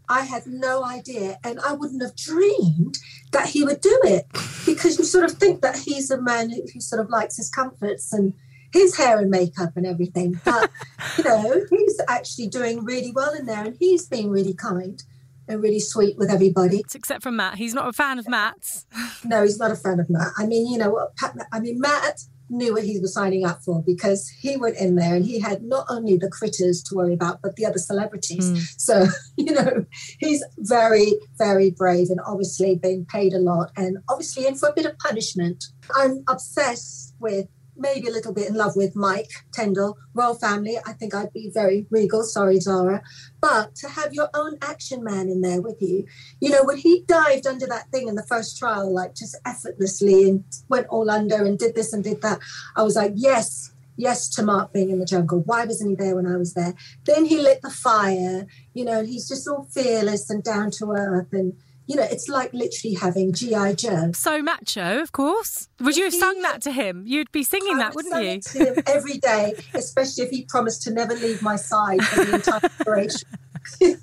I 0.09 0.21
had 0.21 0.43
no 0.47 0.83
idea, 0.83 1.37
and 1.43 1.59
I 1.59 1.73
wouldn't 1.73 2.01
have 2.01 2.15
dreamed 2.15 2.97
that 3.31 3.49
he 3.49 3.63
would 3.63 3.81
do 3.81 3.99
it 4.03 4.25
because 4.65 4.97
you 4.97 5.03
sort 5.03 5.25
of 5.25 5.33
think 5.33 5.61
that 5.61 5.77
he's 5.77 6.09
a 6.09 6.21
man 6.21 6.49
who, 6.49 6.61
who 6.73 6.79
sort 6.79 7.01
of 7.01 7.09
likes 7.09 7.37
his 7.37 7.49
comforts 7.49 8.13
and 8.13 8.33
his 8.71 8.95
hair 8.95 9.19
and 9.19 9.29
makeup 9.29 9.75
and 9.75 9.85
everything. 9.85 10.39
But, 10.45 10.69
you 11.17 11.23
know, 11.23 11.61
he's 11.69 11.99
actually 12.07 12.47
doing 12.47 12.83
really 12.83 13.11
well 13.11 13.33
in 13.33 13.45
there 13.45 13.65
and 13.65 13.75
he's 13.79 14.07
being 14.07 14.29
really 14.29 14.53
kind 14.53 15.01
and 15.47 15.61
really 15.61 15.79
sweet 15.79 16.17
with 16.17 16.29
everybody. 16.29 16.83
Except 16.93 17.23
for 17.23 17.31
Matt. 17.31 17.55
He's 17.55 17.73
not 17.73 17.87
a 17.87 17.93
fan 17.93 18.19
of 18.19 18.27
Matt's. 18.27 18.85
no, 19.23 19.43
he's 19.43 19.59
not 19.59 19.71
a 19.71 19.75
fan 19.75 19.99
of 19.99 20.09
Matt. 20.09 20.33
I 20.37 20.45
mean, 20.45 20.71
you 20.71 20.77
know, 20.77 20.89
what? 20.89 21.11
I 21.51 21.59
mean, 21.59 21.79
Matt 21.79 22.21
knew 22.49 22.73
what 22.73 22.83
he 22.83 22.99
was 22.99 23.13
signing 23.13 23.45
up 23.45 23.61
for 23.61 23.83
because 23.83 24.29
he 24.29 24.57
went 24.57 24.77
in 24.77 24.95
there 24.95 25.15
and 25.15 25.25
he 25.25 25.39
had 25.39 25.63
not 25.63 25.85
only 25.89 26.17
the 26.17 26.29
critters 26.29 26.81
to 26.83 26.95
worry 26.95 27.13
about, 27.13 27.41
but 27.41 27.55
the 27.55 27.65
other 27.65 27.77
celebrities. 27.77 28.51
Mm. 28.51 28.79
So, 28.79 29.05
you 29.37 29.53
know, 29.53 29.85
he's 30.19 30.43
very, 30.57 31.13
very 31.37 31.71
brave 31.71 32.09
and 32.09 32.19
obviously 32.25 32.75
being 32.75 33.05
paid 33.05 33.33
a 33.33 33.39
lot 33.39 33.71
and 33.75 33.97
obviously 34.09 34.47
in 34.47 34.55
for 34.55 34.69
a 34.69 34.73
bit 34.73 34.85
of 34.85 34.97
punishment. 34.99 35.65
I'm 35.95 36.23
obsessed 36.27 37.15
with 37.19 37.47
maybe 37.77 38.07
a 38.07 38.11
little 38.11 38.33
bit 38.33 38.49
in 38.49 38.55
love 38.55 38.75
with 38.75 38.95
Mike 38.95 39.29
Tindall, 39.51 39.97
royal 40.13 40.35
family. 40.35 40.77
I 40.85 40.93
think 40.93 41.13
I'd 41.13 41.33
be 41.33 41.49
very 41.53 41.85
regal. 41.89 42.23
Sorry, 42.23 42.59
Zara. 42.59 43.01
But 43.41 43.75
to 43.75 43.89
have 43.89 44.13
your 44.13 44.29
own 44.33 44.57
action 44.61 45.03
man 45.03 45.29
in 45.29 45.41
there 45.41 45.61
with 45.61 45.81
you, 45.81 46.05
you 46.39 46.49
know, 46.49 46.63
when 46.63 46.77
he 46.77 47.03
dived 47.07 47.47
under 47.47 47.67
that 47.67 47.89
thing 47.91 48.07
in 48.07 48.15
the 48.15 48.23
first 48.23 48.57
trial, 48.57 48.93
like 48.93 49.15
just 49.15 49.37
effortlessly 49.45 50.29
and 50.29 50.43
went 50.69 50.87
all 50.87 51.09
under 51.09 51.45
and 51.45 51.57
did 51.57 51.75
this 51.75 51.93
and 51.93 52.03
did 52.03 52.21
that, 52.21 52.39
I 52.75 52.83
was 52.83 52.95
like, 52.95 53.13
yes, 53.15 53.73
yes 53.97 54.29
to 54.29 54.43
Mark 54.43 54.71
being 54.73 54.89
in 54.89 54.99
the 54.99 55.05
jungle. 55.05 55.41
Why 55.45 55.65
wasn't 55.65 55.91
he 55.91 55.95
there 55.95 56.15
when 56.15 56.27
I 56.27 56.37
was 56.37 56.53
there? 56.53 56.73
Then 57.05 57.25
he 57.25 57.37
lit 57.37 57.61
the 57.61 57.69
fire, 57.69 58.47
you 58.73 58.85
know, 58.85 59.03
he's 59.03 59.27
just 59.27 59.47
all 59.47 59.67
fearless 59.71 60.29
and 60.29 60.43
down 60.43 60.71
to 60.71 60.91
earth 60.91 61.33
and 61.33 61.53
you 61.87 61.95
know, 61.95 62.03
it's 62.03 62.27
like 62.27 62.53
literally 62.53 62.95
having 62.95 63.31
G.I. 63.33 63.73
Joe. 63.73 64.11
So 64.13 64.41
macho, 64.41 64.99
of 65.01 65.13
course. 65.13 65.69
Would 65.79 65.95
you 65.95 66.03
have 66.03 66.13
sung 66.13 66.41
that 66.41 66.61
to 66.63 66.71
him? 66.71 67.03
You'd 67.07 67.31
be 67.31 67.43
singing 67.43 67.75
I 67.75 67.79
that, 67.79 67.95
wouldn't 67.95 68.23
you? 68.23 68.41
to 68.41 68.73
him 68.73 68.83
every 68.85 69.17
day, 69.17 69.55
especially 69.73 70.25
if 70.25 70.29
he 70.29 70.43
promised 70.43 70.83
to 70.83 70.91
never 70.91 71.15
leave 71.15 71.41
my 71.41 71.55
side 71.55 72.03
for 72.03 72.25
the 72.25 72.35
entire 72.35 72.69
duration. 72.83 73.29
um, 73.81 73.99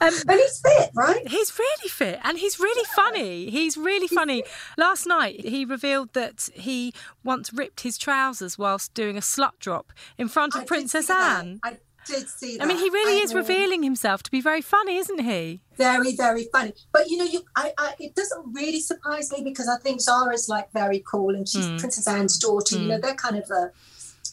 and 0.00 0.30
he's 0.30 0.60
fit, 0.60 0.90
right? 0.94 1.26
He's 1.28 1.58
really 1.58 1.88
fit 1.88 2.20
and 2.24 2.38
he's 2.38 2.58
really 2.58 2.84
funny. 2.94 3.50
He's 3.50 3.76
really 3.76 4.08
funny. 4.08 4.44
Last 4.76 5.06
night, 5.06 5.44
he 5.44 5.64
revealed 5.64 6.12
that 6.14 6.48
he 6.54 6.92
once 7.24 7.52
ripped 7.52 7.80
his 7.80 7.98
trousers 7.98 8.58
whilst 8.58 8.94
doing 8.94 9.16
a 9.16 9.20
slut 9.20 9.58
drop 9.58 9.92
in 10.16 10.28
front 10.28 10.54
of 10.54 10.62
I 10.62 10.64
Princess 10.64 11.10
Anne. 11.10 11.60
I 11.62 11.78
did 12.08 12.28
see 12.28 12.56
that. 12.56 12.64
I 12.64 12.66
mean, 12.66 12.78
he 12.78 12.90
really 12.90 13.20
I 13.20 13.24
is 13.24 13.32
know. 13.32 13.40
revealing 13.40 13.82
himself 13.82 14.22
to 14.24 14.30
be 14.30 14.40
very 14.40 14.60
funny, 14.60 14.96
isn't 14.96 15.20
he? 15.20 15.62
Very, 15.76 16.14
very 16.16 16.48
funny. 16.52 16.72
But 16.92 17.08
you 17.08 17.18
know, 17.18 17.24
you, 17.24 17.42
I, 17.54 17.72
I, 17.78 17.94
it 18.00 18.14
doesn't 18.14 18.52
really 18.52 18.80
surprise 18.80 19.30
me 19.32 19.42
because 19.42 19.68
I 19.68 19.76
think 19.78 20.00
Zara's 20.00 20.48
like 20.48 20.72
very 20.72 21.02
cool, 21.10 21.34
and 21.34 21.48
she's 21.48 21.66
mm. 21.66 21.78
Princess 21.78 22.08
Anne's 22.08 22.38
daughter. 22.38 22.76
Mm. 22.76 22.80
You 22.80 22.88
know, 22.88 22.94
hmm. 22.96 23.00
they're 23.02 23.14
kind 23.14 23.36
of 23.36 23.46
the, 23.46 23.72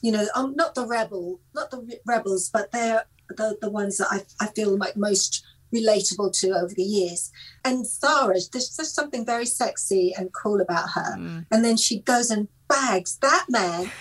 you 0.02 0.12
know, 0.12 0.26
um, 0.36 0.56
not 0.56 0.76
the 0.76 0.88
rebel, 0.88 1.40
not 1.54 1.72
the 1.72 2.00
rebels, 2.06 2.50
but 2.50 2.72
they're 2.72 3.06
the 3.30 3.58
the 3.62 3.70
ones 3.70 3.98
that 3.98 4.08
I, 4.10 4.22
I 4.40 4.48
feel 4.48 4.78
like 4.78 4.96
most 4.98 5.46
relatable 5.74 6.38
to 6.40 6.52
over 6.52 6.74
the 6.74 6.84
years. 6.84 7.32
And 7.64 7.86
Zara, 7.86 8.36
there's 8.52 8.76
just 8.76 8.96
something 8.96 9.26
very 9.26 9.46
sexy 9.46 10.14
and 10.18 10.32
cool 10.34 10.62
about 10.62 10.92
her. 10.92 11.18
Mm. 11.18 11.46
And 11.52 11.66
then 11.66 11.78
she 11.78 12.00
goes 12.00 12.32
and 12.32 12.48
bags 12.68 13.18
that 13.18 13.46
man 13.50 13.92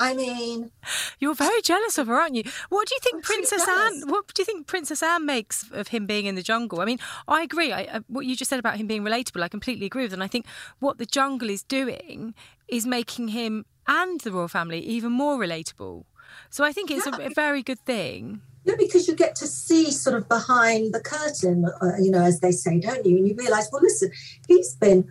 I 0.00 0.14
mean, 0.14 0.70
you're 1.18 1.34
very 1.34 1.60
jealous 1.62 1.98
of 1.98 2.06
her, 2.06 2.14
aren't 2.14 2.36
you? 2.36 2.44
What 2.68 2.86
do 2.86 2.94
you 2.94 3.00
think 3.00 3.24
Princess 3.24 3.66
Anne? 3.68 4.08
What 4.08 4.32
do 4.32 4.40
you 4.40 4.44
think 4.44 4.66
Princess 4.66 5.02
Anne 5.02 5.26
makes 5.26 5.68
of 5.72 5.88
him 5.88 6.06
being 6.06 6.26
in 6.26 6.36
the 6.36 6.42
jungle? 6.42 6.80
I 6.80 6.84
mean, 6.84 6.98
I 7.26 7.42
agree. 7.42 7.72
I, 7.72 7.84
uh, 7.84 8.00
what 8.06 8.24
you 8.24 8.36
just 8.36 8.48
said 8.48 8.60
about 8.60 8.76
him 8.76 8.86
being 8.86 9.02
relatable, 9.02 9.42
I 9.42 9.48
completely 9.48 9.86
agree 9.86 10.04
with. 10.04 10.12
And 10.12 10.22
I 10.22 10.28
think 10.28 10.46
what 10.78 10.98
the 10.98 11.06
jungle 11.06 11.50
is 11.50 11.64
doing 11.64 12.34
is 12.68 12.86
making 12.86 13.28
him 13.28 13.66
and 13.88 14.20
the 14.20 14.30
royal 14.30 14.48
family 14.48 14.80
even 14.80 15.10
more 15.10 15.36
relatable. 15.36 16.04
So 16.50 16.64
I 16.64 16.72
think 16.72 16.90
it's 16.90 17.06
yeah. 17.06 17.16
a, 17.16 17.26
a 17.26 17.34
very 17.34 17.62
good 17.62 17.80
thing. 17.80 18.42
Yeah, 18.64 18.74
because 18.78 19.08
you 19.08 19.16
get 19.16 19.34
to 19.36 19.46
see 19.46 19.90
sort 19.90 20.14
of 20.14 20.28
behind 20.28 20.92
the 20.92 21.00
curtain, 21.00 21.64
uh, 21.80 21.96
you 21.98 22.10
know, 22.10 22.22
as 22.22 22.40
they 22.40 22.52
say, 22.52 22.78
don't 22.78 23.04
you? 23.06 23.16
And 23.16 23.26
you 23.26 23.34
realise, 23.34 23.68
well, 23.72 23.80
listen, 23.82 24.10
he's 24.46 24.74
been 24.74 25.08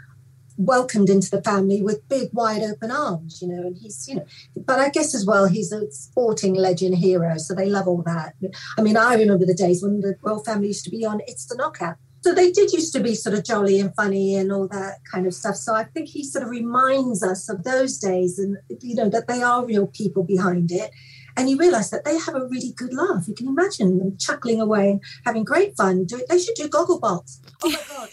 welcomed 0.58 1.10
into 1.10 1.30
the 1.30 1.42
family 1.42 1.82
with 1.82 2.08
big 2.10 2.30
wide 2.34 2.64
open 2.64 2.92
arms 2.92 3.42
you 3.42 3.48
know 3.48 3.62
and 3.62 3.78
he's 3.78 4.08
you 4.08 4.16
know 4.16 4.26
but 4.56 4.80
i 4.80 4.90
guess 4.90 5.14
as 5.14 5.26
well 5.26 5.48
he's 5.48 5.72
a 5.72 5.90
sporting 5.92 6.56
legend 6.56 6.96
hero 6.96 7.38
so 7.38 7.54
they 7.54 7.70
love 7.70 7.88
all 7.88 8.02
that. 8.04 8.34
I 8.78 8.82
mean 8.82 8.98
i 8.98 9.14
remember 9.16 9.46
the 9.46 9.54
days 9.54 9.84
when 9.84 10.02
the 10.02 10.16
royal 10.22 10.44
family 10.44 10.68
used 10.68 10.84
to 10.86 10.92
be 10.92 11.06
on 11.06 11.22
it's 11.28 11.46
the 11.46 11.56
knockout. 11.56 11.98
So 12.22 12.34
they 12.34 12.52
did 12.52 12.74
used 12.74 12.92
to 12.94 13.00
be 13.00 13.14
sort 13.16 13.36
of 13.36 13.46
jolly 13.46 13.80
and 13.80 13.94
funny 13.96 14.36
and 14.36 14.52
all 14.52 14.68
that 14.70 14.98
kind 15.10 15.28
of 15.28 15.34
stuff. 15.34 15.56
So 15.56 15.76
i 15.76 15.84
think 15.84 16.10
he 16.10 16.24
sort 16.24 16.44
of 16.44 16.50
reminds 16.50 17.24
us 17.24 17.50
of 17.50 17.64
those 17.64 17.98
days 17.98 18.40
and 18.40 18.58
you 18.82 18.96
know 18.96 19.10
that 19.10 19.28
they 19.28 19.42
are 19.42 19.66
real 19.66 19.88
people 19.88 20.24
behind 20.24 20.72
it. 20.72 20.92
And 21.36 21.52
you 21.52 21.58
realize 21.58 21.92
that 21.92 22.04
they 22.04 22.18
have 22.18 22.34
a 22.34 22.48
really 22.48 22.74
good 22.76 22.96
laugh. 22.96 23.28
You 23.28 23.36
can 23.36 23.48
imagine 23.48 24.00
them 24.00 24.18
chuckling 24.18 24.60
away 24.60 24.90
and 24.90 25.02
having 25.24 25.44
great 25.44 25.78
fun. 25.78 26.06
Do, 26.06 26.20
they 26.28 26.40
should 26.40 26.56
do 26.56 26.68
goggle 26.68 27.00
Gogglebox 27.00 27.40
oh 27.64 27.70
my 27.70 27.80
god. 27.88 28.10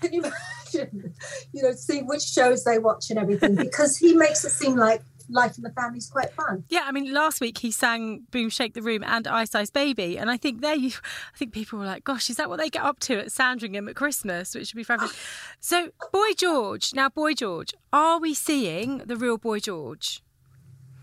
Can 0.00 0.12
you 0.12 0.20
imagine 0.20 0.38
you 1.52 1.62
know, 1.62 1.72
see 1.72 2.02
which 2.02 2.22
shows 2.22 2.64
they 2.64 2.78
watch 2.78 3.10
and 3.10 3.18
everything 3.18 3.54
because 3.56 3.96
he 3.96 4.14
makes 4.14 4.44
it 4.44 4.50
seem 4.50 4.76
like 4.76 5.02
life 5.28 5.56
in 5.56 5.62
the 5.62 5.70
family 5.70 5.98
is 5.98 6.08
quite 6.08 6.32
fun. 6.32 6.64
Yeah, 6.68 6.84
I 6.86 6.92
mean, 6.92 7.12
last 7.12 7.40
week 7.40 7.58
he 7.58 7.70
sang 7.70 8.26
"Boom 8.30 8.48
Shake 8.48 8.74
the 8.74 8.82
Room" 8.82 9.02
and 9.04 9.26
"Ice 9.26 9.54
Ice 9.54 9.70
Baby," 9.70 10.18
and 10.18 10.30
I 10.30 10.36
think 10.36 10.60
there, 10.60 10.74
you, 10.74 10.90
I 11.34 11.36
think 11.36 11.52
people 11.52 11.78
were 11.78 11.86
like, 11.86 12.04
"Gosh, 12.04 12.30
is 12.30 12.36
that 12.36 12.48
what 12.48 12.58
they 12.58 12.68
get 12.68 12.82
up 12.82 13.00
to 13.00 13.18
at 13.18 13.32
Sandringham 13.32 13.88
at 13.88 13.96
Christmas?" 13.96 14.54
Which 14.54 14.72
would 14.72 14.78
be 14.78 14.84
fun. 14.84 15.00
so, 15.60 15.90
Boy 16.12 16.32
George. 16.36 16.94
Now, 16.94 17.08
Boy 17.08 17.34
George, 17.34 17.74
are 17.92 18.18
we 18.18 18.34
seeing 18.34 18.98
the 18.98 19.16
real 19.16 19.38
Boy 19.38 19.60
George? 19.60 20.22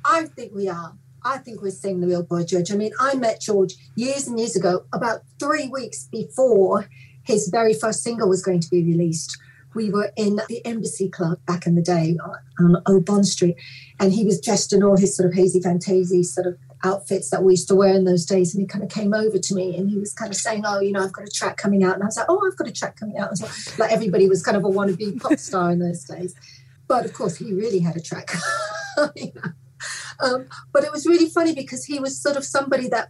I 0.05 0.25
think 0.25 0.53
we 0.53 0.67
are. 0.67 0.95
I 1.25 1.37
think 1.37 1.61
we're 1.61 1.71
seeing 1.71 2.01
the 2.01 2.07
real 2.07 2.23
Boy 2.23 2.43
George. 2.43 2.71
I 2.71 2.75
mean, 2.75 2.91
I 2.99 3.15
met 3.15 3.39
George 3.39 3.75
years 3.95 4.27
and 4.27 4.37
years 4.37 4.55
ago, 4.55 4.85
about 4.91 5.21
three 5.39 5.67
weeks 5.67 6.07
before 6.11 6.89
his 7.23 7.47
very 7.47 7.73
first 7.73 8.03
single 8.03 8.27
was 8.27 8.43
going 8.43 8.59
to 8.59 8.69
be 8.69 8.83
released 8.83 9.37
we 9.75 9.89
were 9.89 10.11
in 10.15 10.37
the 10.47 10.61
Embassy 10.65 11.09
Club 11.09 11.39
back 11.45 11.65
in 11.65 11.75
the 11.75 11.81
day 11.81 12.17
on 12.59 12.81
Old 12.85 13.05
Bond 13.05 13.27
Street, 13.27 13.55
and 13.99 14.13
he 14.13 14.25
was 14.25 14.39
dressed 14.39 14.73
in 14.73 14.83
all 14.83 14.97
his 14.97 15.15
sort 15.15 15.27
of 15.27 15.35
hazy 15.35 15.59
fantasy 15.61 16.23
sort 16.23 16.47
of 16.47 16.57
outfits 16.83 17.29
that 17.29 17.43
we 17.43 17.53
used 17.53 17.67
to 17.69 17.75
wear 17.75 17.93
in 17.93 18.03
those 18.03 18.25
days. 18.25 18.53
And 18.53 18.61
he 18.61 18.67
kind 18.67 18.83
of 18.83 18.89
came 18.89 19.13
over 19.13 19.37
to 19.37 19.55
me 19.55 19.75
and 19.77 19.89
he 19.89 19.97
was 19.97 20.13
kind 20.13 20.31
of 20.31 20.37
saying, 20.37 20.63
Oh, 20.65 20.79
you 20.79 20.91
know, 20.91 21.03
I've 21.03 21.13
got 21.13 21.27
a 21.27 21.31
track 21.31 21.57
coming 21.57 21.83
out. 21.83 21.95
And 21.95 22.03
I 22.03 22.07
was 22.07 22.17
like, 22.17 22.25
Oh, 22.29 22.45
I've 22.45 22.57
got 22.57 22.67
a 22.67 22.71
track 22.71 22.97
coming 22.97 23.17
out 23.17 23.31
well. 23.39 23.51
Like 23.77 23.91
everybody 23.91 24.27
was 24.27 24.43
kind 24.43 24.57
of 24.57 24.65
a 24.65 24.69
wannabe 24.69 25.19
pop 25.21 25.39
star 25.39 25.71
in 25.71 25.79
those 25.79 26.03
days. 26.03 26.35
But 26.87 27.05
of 27.05 27.13
course, 27.13 27.37
he 27.37 27.53
really 27.53 27.79
had 27.79 27.95
a 27.95 28.01
track. 28.01 28.31
um, 28.97 30.47
but 30.71 30.83
it 30.83 30.91
was 30.91 31.05
really 31.05 31.29
funny 31.29 31.55
because 31.55 31.85
he 31.85 31.99
was 31.99 32.21
sort 32.21 32.35
of 32.35 32.43
somebody 32.43 32.89
that 32.89 33.09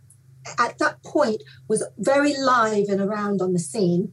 at 0.59 0.77
that 0.77 1.01
point 1.03 1.41
was 1.67 1.85
very 1.97 2.37
live 2.37 2.89
and 2.89 3.01
around 3.01 3.41
on 3.41 3.53
the 3.53 3.59
scene 3.59 4.11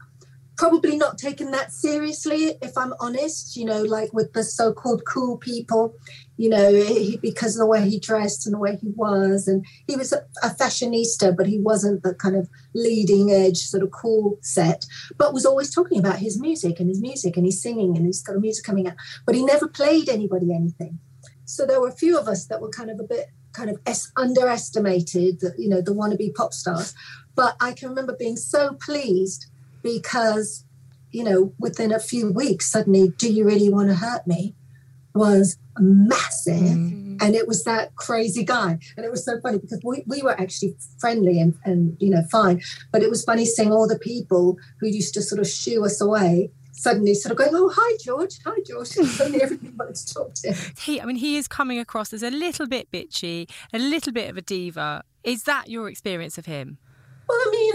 probably 0.60 0.94
not 0.94 1.16
taken 1.16 1.52
that 1.52 1.72
seriously 1.72 2.52
if 2.60 2.76
i'm 2.76 2.92
honest 3.00 3.56
you 3.56 3.64
know 3.64 3.80
like 3.82 4.12
with 4.12 4.30
the 4.34 4.44
so-called 4.44 5.02
cool 5.06 5.38
people 5.38 5.94
you 6.36 6.50
know 6.50 6.70
he, 6.70 7.16
because 7.22 7.56
of 7.56 7.60
the 7.60 7.66
way 7.66 7.88
he 7.88 7.98
dressed 7.98 8.44
and 8.44 8.54
the 8.54 8.58
way 8.58 8.76
he 8.76 8.90
was 8.90 9.48
and 9.48 9.64
he 9.86 9.96
was 9.96 10.12
a, 10.12 10.18
a 10.42 10.50
fashionista 10.50 11.34
but 11.34 11.46
he 11.46 11.58
wasn't 11.58 12.02
the 12.02 12.14
kind 12.14 12.36
of 12.36 12.46
leading 12.74 13.30
edge 13.30 13.56
sort 13.56 13.82
of 13.82 13.90
cool 13.90 14.36
set 14.42 14.84
but 15.16 15.32
was 15.32 15.46
always 15.46 15.74
talking 15.74 15.98
about 15.98 16.18
his 16.18 16.38
music 16.38 16.78
and 16.78 16.90
his 16.90 17.00
music 17.00 17.38
and 17.38 17.46
his 17.46 17.62
singing 17.62 17.96
and 17.96 18.04
he's 18.04 18.22
got 18.22 18.36
a 18.36 18.38
music 18.38 18.62
coming 18.62 18.86
out 18.86 18.96
but 19.24 19.34
he 19.34 19.42
never 19.42 19.66
played 19.66 20.10
anybody 20.10 20.52
anything 20.54 20.98
so 21.46 21.64
there 21.64 21.80
were 21.80 21.88
a 21.88 21.92
few 21.92 22.18
of 22.18 22.28
us 22.28 22.44
that 22.48 22.60
were 22.60 22.68
kind 22.68 22.90
of 22.90 23.00
a 23.00 23.04
bit 23.04 23.28
kind 23.52 23.68
of 23.68 23.80
es- 23.86 24.12
underestimated, 24.16 25.40
that, 25.40 25.54
you 25.58 25.68
know, 25.68 25.80
the 25.80 25.92
wannabe 25.92 26.32
pop 26.34 26.52
stars. 26.52 26.94
But 27.34 27.56
I 27.60 27.72
can 27.72 27.88
remember 27.88 28.14
being 28.16 28.36
so 28.36 28.74
pleased 28.74 29.46
because, 29.82 30.64
you 31.10 31.24
know, 31.24 31.52
within 31.58 31.92
a 31.92 31.98
few 31.98 32.30
weeks, 32.32 32.70
suddenly, 32.70 33.08
Do 33.16 33.32
You 33.32 33.44
Really 33.44 33.68
Want 33.68 33.88
to 33.88 33.94
Hurt 33.94 34.26
Me 34.26 34.54
was 35.14 35.58
massive. 35.78 36.54
Mm-hmm. 36.54 37.16
And 37.20 37.34
it 37.34 37.46
was 37.46 37.64
that 37.64 37.94
crazy 37.96 38.44
guy. 38.44 38.78
And 38.96 39.04
it 39.04 39.10
was 39.10 39.24
so 39.24 39.40
funny 39.40 39.58
because 39.58 39.80
we, 39.84 40.04
we 40.06 40.22
were 40.22 40.40
actually 40.40 40.76
friendly 40.98 41.40
and, 41.40 41.54
and, 41.64 41.96
you 42.00 42.10
know, 42.10 42.22
fine. 42.30 42.62
But 42.92 43.02
it 43.02 43.10
was 43.10 43.24
funny 43.24 43.44
seeing 43.44 43.72
all 43.72 43.88
the 43.88 43.98
people 43.98 44.56
who 44.80 44.86
used 44.86 45.14
to 45.14 45.22
sort 45.22 45.40
of 45.40 45.48
shoo 45.48 45.84
us 45.84 46.00
away 46.00 46.50
suddenly 46.80 47.14
sort 47.14 47.30
of 47.32 47.38
going, 47.38 47.50
"Oh, 47.52 47.70
hi, 47.74 47.96
George. 48.02 48.38
Hi, 48.44 48.56
George." 48.66 48.88
suddenly 48.88 49.42
everybody 49.42 49.70
wanted 49.78 49.96
to 49.96 50.14
talk 50.14 50.34
to 50.34 50.52
him. 50.52 50.72
He, 50.78 51.00
I 51.00 51.04
mean, 51.04 51.16
he 51.16 51.36
is 51.36 51.46
coming 51.46 51.78
across 51.78 52.12
as 52.12 52.22
a 52.22 52.30
little 52.30 52.66
bit 52.66 52.90
bitchy, 52.90 53.50
a 53.72 53.78
little 53.78 54.12
bit 54.12 54.30
of 54.30 54.36
a 54.36 54.42
diva. 54.42 55.04
Is 55.22 55.44
that 55.44 55.68
your 55.68 55.88
experience 55.88 56.38
of 56.38 56.46
him? 56.46 56.78
Well, 57.28 57.38
I 57.38 57.50
mean, 57.50 57.74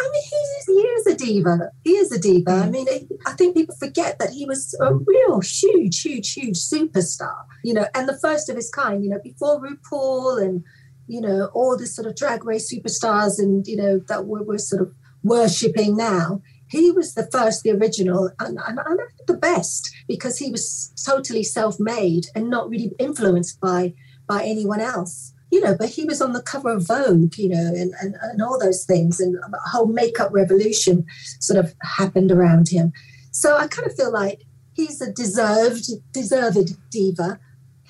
I 0.00 0.10
mean, 0.12 0.22
he's, 0.22 0.66
he 0.66 0.72
is 0.72 1.06
a 1.06 1.16
diva. 1.16 1.70
He 1.84 1.90
is 1.90 2.12
a 2.12 2.18
diva. 2.18 2.50
I 2.50 2.66
mm. 2.66 2.70
mean, 2.70 2.86
I 3.26 3.32
think 3.32 3.54
people 3.54 3.76
forget 3.76 4.18
that 4.18 4.30
he 4.30 4.46
was 4.46 4.74
a 4.80 4.94
real 4.94 5.40
huge, 5.40 6.00
huge, 6.00 6.32
huge 6.32 6.56
superstar. 6.56 7.44
You 7.62 7.74
know, 7.74 7.86
and 7.94 8.08
the 8.08 8.18
first 8.18 8.48
of 8.48 8.56
his 8.56 8.70
kind. 8.70 9.04
You 9.04 9.10
know, 9.10 9.20
before 9.22 9.60
RuPaul 9.60 10.42
and 10.42 10.64
you 11.06 11.20
know 11.20 11.50
all 11.54 11.76
the 11.76 11.86
sort 11.86 12.06
of 12.06 12.16
drag 12.16 12.44
race 12.44 12.72
superstars 12.72 13.38
and 13.38 13.66
you 13.66 13.76
know 13.76 14.00
that 14.08 14.26
we're, 14.26 14.42
we're 14.42 14.58
sort 14.58 14.82
of 14.82 14.94
worshipping 15.22 15.96
now 15.96 16.40
he 16.70 16.92
was 16.92 17.14
the 17.14 17.28
first, 17.32 17.64
the 17.64 17.72
original, 17.72 18.30
and, 18.38 18.58
and, 18.64 18.78
and 18.78 19.00
the 19.26 19.34
best 19.34 19.92
because 20.06 20.38
he 20.38 20.52
was 20.52 20.92
totally 21.04 21.42
self-made 21.42 22.26
and 22.34 22.48
not 22.48 22.70
really 22.70 22.92
influenced 22.98 23.60
by 23.60 23.94
by 24.28 24.44
anyone 24.44 24.80
else. 24.80 25.34
You 25.50 25.60
know, 25.60 25.76
but 25.76 25.88
he 25.88 26.04
was 26.04 26.22
on 26.22 26.32
the 26.32 26.42
cover 26.42 26.70
of 26.70 26.86
Vogue, 26.86 27.36
you 27.36 27.48
know, 27.48 27.58
and, 27.74 27.92
and, 28.00 28.14
and 28.22 28.40
all 28.40 28.58
those 28.58 28.84
things, 28.84 29.18
and 29.20 29.36
a 29.36 29.68
whole 29.68 29.86
makeup 29.86 30.30
revolution 30.32 31.04
sort 31.40 31.58
of 31.58 31.74
happened 31.82 32.30
around 32.30 32.68
him. 32.68 32.92
So 33.32 33.56
I 33.56 33.66
kind 33.66 33.88
of 33.88 33.96
feel 33.96 34.12
like 34.12 34.42
he's 34.74 35.00
a 35.00 35.12
deserved, 35.12 35.86
deserved 36.12 36.76
diva 36.90 37.40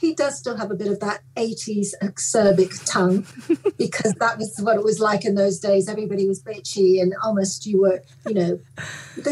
he 0.01 0.15
does 0.15 0.39
still 0.39 0.57
have 0.57 0.71
a 0.71 0.75
bit 0.75 0.89
of 0.89 1.01
that 1.01 1.21
80s 1.37 1.91
acerbic 2.03 2.85
tongue 2.91 3.27
because 3.79 4.15
that 4.15 4.39
was 4.39 4.59
what 4.61 4.77
it 4.77 4.83
was 4.83 4.99
like 4.99 5.25
in 5.25 5.35
those 5.35 5.59
days. 5.59 5.89
Everybody 5.89 6.27
was 6.27 6.43
bitchy 6.43 7.03
and 7.03 7.13
almost 7.23 7.67
you 7.67 7.83
were, 7.83 8.03
you 8.27 8.35
know, 8.35 8.61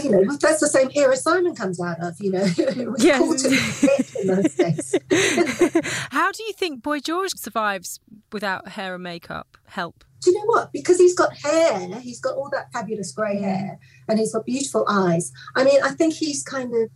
you 0.03 0.11
know, 0.11 0.37
that's 0.37 0.61
the 0.61 0.69
same 0.69 0.91
era 0.95 1.17
Simon 1.17 1.55
comes 1.55 1.81
out 1.81 2.01
of, 2.01 2.21
you 2.21 2.33
know. 2.33 2.45
yes. 2.99 3.19
Cool 3.19 4.21
in 4.21 4.27
those 4.27 4.55
days. 4.55 4.95
How 6.11 6.31
do 6.33 6.43
you 6.43 6.53
think 6.53 6.83
Boy 6.83 7.01
George 7.01 7.33
survives 7.37 8.01
without 8.31 8.69
hair 8.69 8.95
and 8.95 9.03
makeup? 9.03 9.57
Help. 9.67 10.05
Do 10.21 10.33
you 10.33 10.39
know 10.39 10.47
what? 10.47 10.73
Because 10.73 10.99
he's 10.99 11.15
got 11.15 11.37
hair, 11.37 12.01
he's 12.01 12.21
got 12.21 12.37
all 12.37 12.51
that 12.51 12.73
fabulous 12.73 13.13
grey 13.13 13.41
hair, 13.41 13.79
and 14.09 14.19
he's 14.19 14.33
got 14.33 14.45
beautiful 14.45 14.85
eyes. 14.89 15.33
I 15.55 15.63
mean, 15.63 15.81
I 15.83 15.91
think 15.91 16.15
he's 16.15 16.43
kind 16.43 16.75
of 16.75 16.91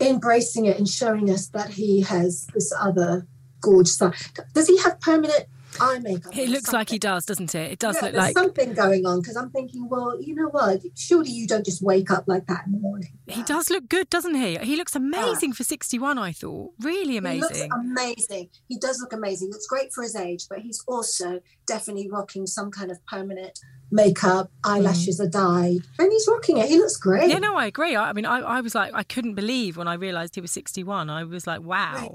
embracing 0.00 0.66
it 0.66 0.78
and 0.78 0.88
showing 0.88 1.30
us 1.30 1.48
that 1.48 1.70
he 1.70 2.02
has 2.02 2.46
this 2.54 2.72
other 2.78 3.26
gorgeous 3.60 3.96
side. 3.96 4.14
Does 4.54 4.68
he 4.68 4.78
have 4.78 5.00
permanent 5.00 5.46
eye 5.80 5.98
makeup? 5.98 6.36
It 6.36 6.48
looks 6.48 6.66
something? 6.66 6.78
like 6.78 6.90
he 6.90 6.98
does, 6.98 7.24
doesn't 7.24 7.54
it? 7.54 7.72
It 7.72 7.78
does 7.78 7.96
yeah, 7.96 8.06
look 8.06 8.14
like 8.14 8.36
something 8.36 8.74
going 8.74 9.06
on 9.06 9.20
because 9.20 9.36
I'm 9.36 9.50
thinking, 9.50 9.88
well, 9.88 10.20
you 10.20 10.34
know 10.34 10.48
what? 10.48 10.80
Surely 10.96 11.30
you 11.30 11.46
don't 11.46 11.64
just 11.64 11.82
wake 11.82 12.10
up 12.10 12.24
like 12.26 12.46
that 12.46 12.66
in 12.66 12.72
the 12.72 12.78
morning. 12.78 13.12
Yeah. 13.26 13.36
He 13.36 13.42
does 13.42 13.70
look 13.70 13.88
good, 13.88 14.10
doesn't 14.10 14.34
he? 14.34 14.58
He 14.58 14.76
looks 14.76 14.94
amazing 14.94 15.50
yeah. 15.50 15.54
for 15.54 15.64
61. 15.64 16.18
I 16.18 16.32
thought 16.32 16.72
really 16.80 17.16
amazing. 17.16 17.54
He 17.54 17.62
looks 17.62 17.74
amazing. 17.74 18.48
He 18.68 18.78
does 18.78 19.00
look 19.00 19.12
amazing. 19.12 19.50
Looks 19.50 19.66
great 19.66 19.92
for 19.92 20.02
his 20.02 20.16
age, 20.16 20.46
but 20.48 20.60
he's 20.60 20.82
also 20.86 21.40
definitely 21.66 22.08
rocking 22.10 22.46
some 22.46 22.70
kind 22.70 22.90
of 22.90 23.04
permanent 23.06 23.58
makeup, 23.90 24.50
eyelashes 24.64 25.20
mm. 25.20 25.24
are 25.24 25.28
dyed, 25.28 25.80
and 25.98 26.12
he's 26.12 26.28
rocking 26.28 26.58
it. 26.58 26.68
He 26.68 26.78
looks 26.78 26.96
great. 26.96 27.30
Yeah, 27.30 27.38
no, 27.38 27.56
I 27.56 27.66
agree. 27.66 27.96
I, 27.96 28.10
I 28.10 28.12
mean, 28.12 28.26
I, 28.26 28.40
I, 28.40 28.60
was 28.60 28.74
like, 28.74 28.92
I 28.94 29.02
couldn't 29.02 29.34
believe 29.34 29.76
when 29.76 29.88
I 29.88 29.94
realised 29.94 30.34
he 30.34 30.40
was 30.40 30.50
61. 30.50 31.10
I 31.10 31.24
was 31.24 31.46
like, 31.46 31.62
wow. 31.62 32.10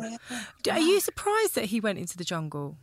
Are 0.70 0.80
you 0.80 1.00
surprised 1.00 1.56
that 1.56 1.66
he 1.66 1.80
went 1.80 2.00
into 2.00 2.18
the 2.18 2.24
jungle? 2.24 2.78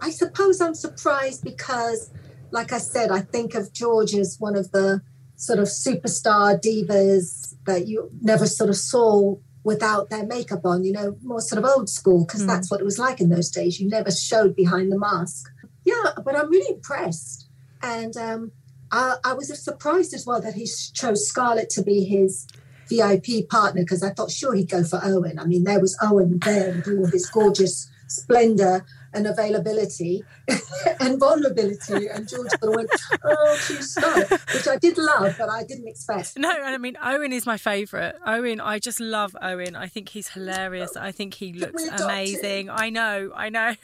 I 0.00 0.10
suppose 0.10 0.60
I'm 0.60 0.74
surprised 0.74 1.44
because, 1.44 2.10
like 2.50 2.72
I 2.72 2.78
said, 2.78 3.10
I 3.10 3.20
think 3.20 3.54
of 3.54 3.72
George 3.72 4.14
as 4.14 4.36
one 4.38 4.56
of 4.56 4.72
the 4.72 5.02
sort 5.36 5.58
of 5.58 5.66
superstar 5.66 6.60
divas 6.60 7.54
that 7.66 7.86
you 7.86 8.10
never 8.20 8.46
sort 8.46 8.70
of 8.70 8.76
saw 8.76 9.36
without 9.64 10.10
their 10.10 10.24
makeup 10.24 10.64
on, 10.64 10.84
you 10.84 10.92
know, 10.92 11.16
more 11.22 11.40
sort 11.40 11.62
of 11.62 11.68
old 11.68 11.88
school, 11.88 12.24
because 12.24 12.44
mm. 12.44 12.46
that's 12.46 12.70
what 12.70 12.80
it 12.80 12.84
was 12.84 12.98
like 12.98 13.20
in 13.20 13.30
those 13.30 13.50
days. 13.50 13.80
You 13.80 13.88
never 13.88 14.10
showed 14.10 14.54
behind 14.54 14.92
the 14.92 14.98
mask. 14.98 15.50
Yeah, 15.84 16.12
but 16.24 16.36
I'm 16.36 16.50
really 16.50 16.74
impressed 16.74 17.46
and 17.82 18.16
um, 18.16 18.52
I, 18.90 19.16
I, 19.24 19.32
was 19.34 19.56
surprised 19.62 20.14
as 20.14 20.26
well 20.26 20.40
that 20.40 20.54
he 20.54 20.66
chose 20.94 21.28
Scarlett 21.28 21.70
to 21.70 21.82
be 21.82 22.04
his 22.04 22.46
VIP 22.88 23.48
partner 23.48 23.82
because 23.82 24.02
I 24.02 24.10
thought 24.10 24.30
sure 24.30 24.54
he'd 24.54 24.70
go 24.70 24.84
for 24.84 25.00
Owen. 25.02 25.38
I 25.38 25.44
mean, 25.44 25.64
there 25.64 25.80
was 25.80 25.96
Owen 26.02 26.38
there 26.44 26.72
with 26.72 26.88
all 26.88 27.06
his 27.06 27.26
gorgeous 27.26 27.90
splendor 28.08 28.84
and 29.16 29.26
availability 29.26 30.22
and 31.00 31.18
vulnerability. 31.18 32.06
And 32.08 32.28
George 32.28 32.50
sort 32.50 32.62
of 32.62 32.74
went, 32.76 32.90
oh, 33.24 33.58
choose 33.66 33.90
Scarlett, 33.90 34.30
which 34.30 34.68
I 34.68 34.76
did 34.76 34.98
love, 34.98 35.34
but 35.38 35.48
I 35.48 35.64
didn't 35.64 35.88
expect. 35.88 36.38
No, 36.38 36.50
I 36.50 36.76
mean, 36.76 36.96
Owen 37.02 37.32
is 37.32 37.46
my 37.46 37.56
favourite. 37.56 38.14
Owen, 38.26 38.60
I 38.60 38.78
just 38.78 39.00
love 39.00 39.34
Owen. 39.40 39.74
I 39.74 39.88
think 39.88 40.10
he's 40.10 40.28
hilarious. 40.28 40.96
I 40.96 41.12
think 41.12 41.34
he 41.34 41.54
looks 41.54 41.82
amazing. 41.88 42.68
I 42.70 42.90
know, 42.90 43.32
I 43.34 43.48
know. 43.48 43.74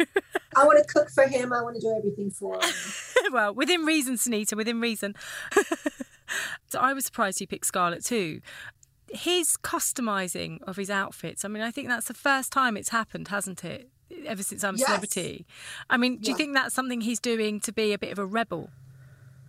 I 0.54 0.64
want 0.64 0.78
to 0.78 0.92
cook 0.92 1.08
for 1.10 1.26
him. 1.26 1.52
I 1.52 1.62
want 1.62 1.76
to 1.76 1.80
do 1.80 1.94
everything 1.96 2.30
for 2.30 2.56
him. 2.56 2.70
well, 3.32 3.54
within 3.54 3.84
reason, 3.84 4.16
Sinitta, 4.16 4.54
within 4.54 4.80
reason. 4.80 5.14
so 6.68 6.78
I 6.78 6.92
was 6.92 7.06
surprised 7.06 7.38
he 7.38 7.46
picked 7.46 7.66
Scarlett 7.66 8.04
too. 8.04 8.42
His 9.08 9.56
customizing 9.56 10.62
of 10.62 10.76
his 10.76 10.90
outfits, 10.90 11.44
I 11.44 11.48
mean, 11.48 11.62
I 11.62 11.70
think 11.70 11.88
that's 11.88 12.08
the 12.08 12.14
first 12.14 12.52
time 12.52 12.76
it's 12.76 12.90
happened, 12.90 13.28
hasn't 13.28 13.64
it? 13.64 13.88
Ever 14.26 14.42
since 14.42 14.62
I'm 14.62 14.75
a 14.75 14.78
yes. 14.78 14.87
celebrity. 14.87 15.47
I 15.90 15.97
mean, 15.97 16.19
do 16.19 16.26
yeah. 16.26 16.31
you 16.31 16.37
think 16.37 16.54
that's 16.54 16.75
something 16.75 17.00
he's 17.00 17.21
doing 17.21 17.61
to 17.61 17.73
be 17.73 17.92
a 17.92 17.99
bit 17.99 18.12
of 18.12 18.19
a 18.19 18.26
rebel? 18.26 18.71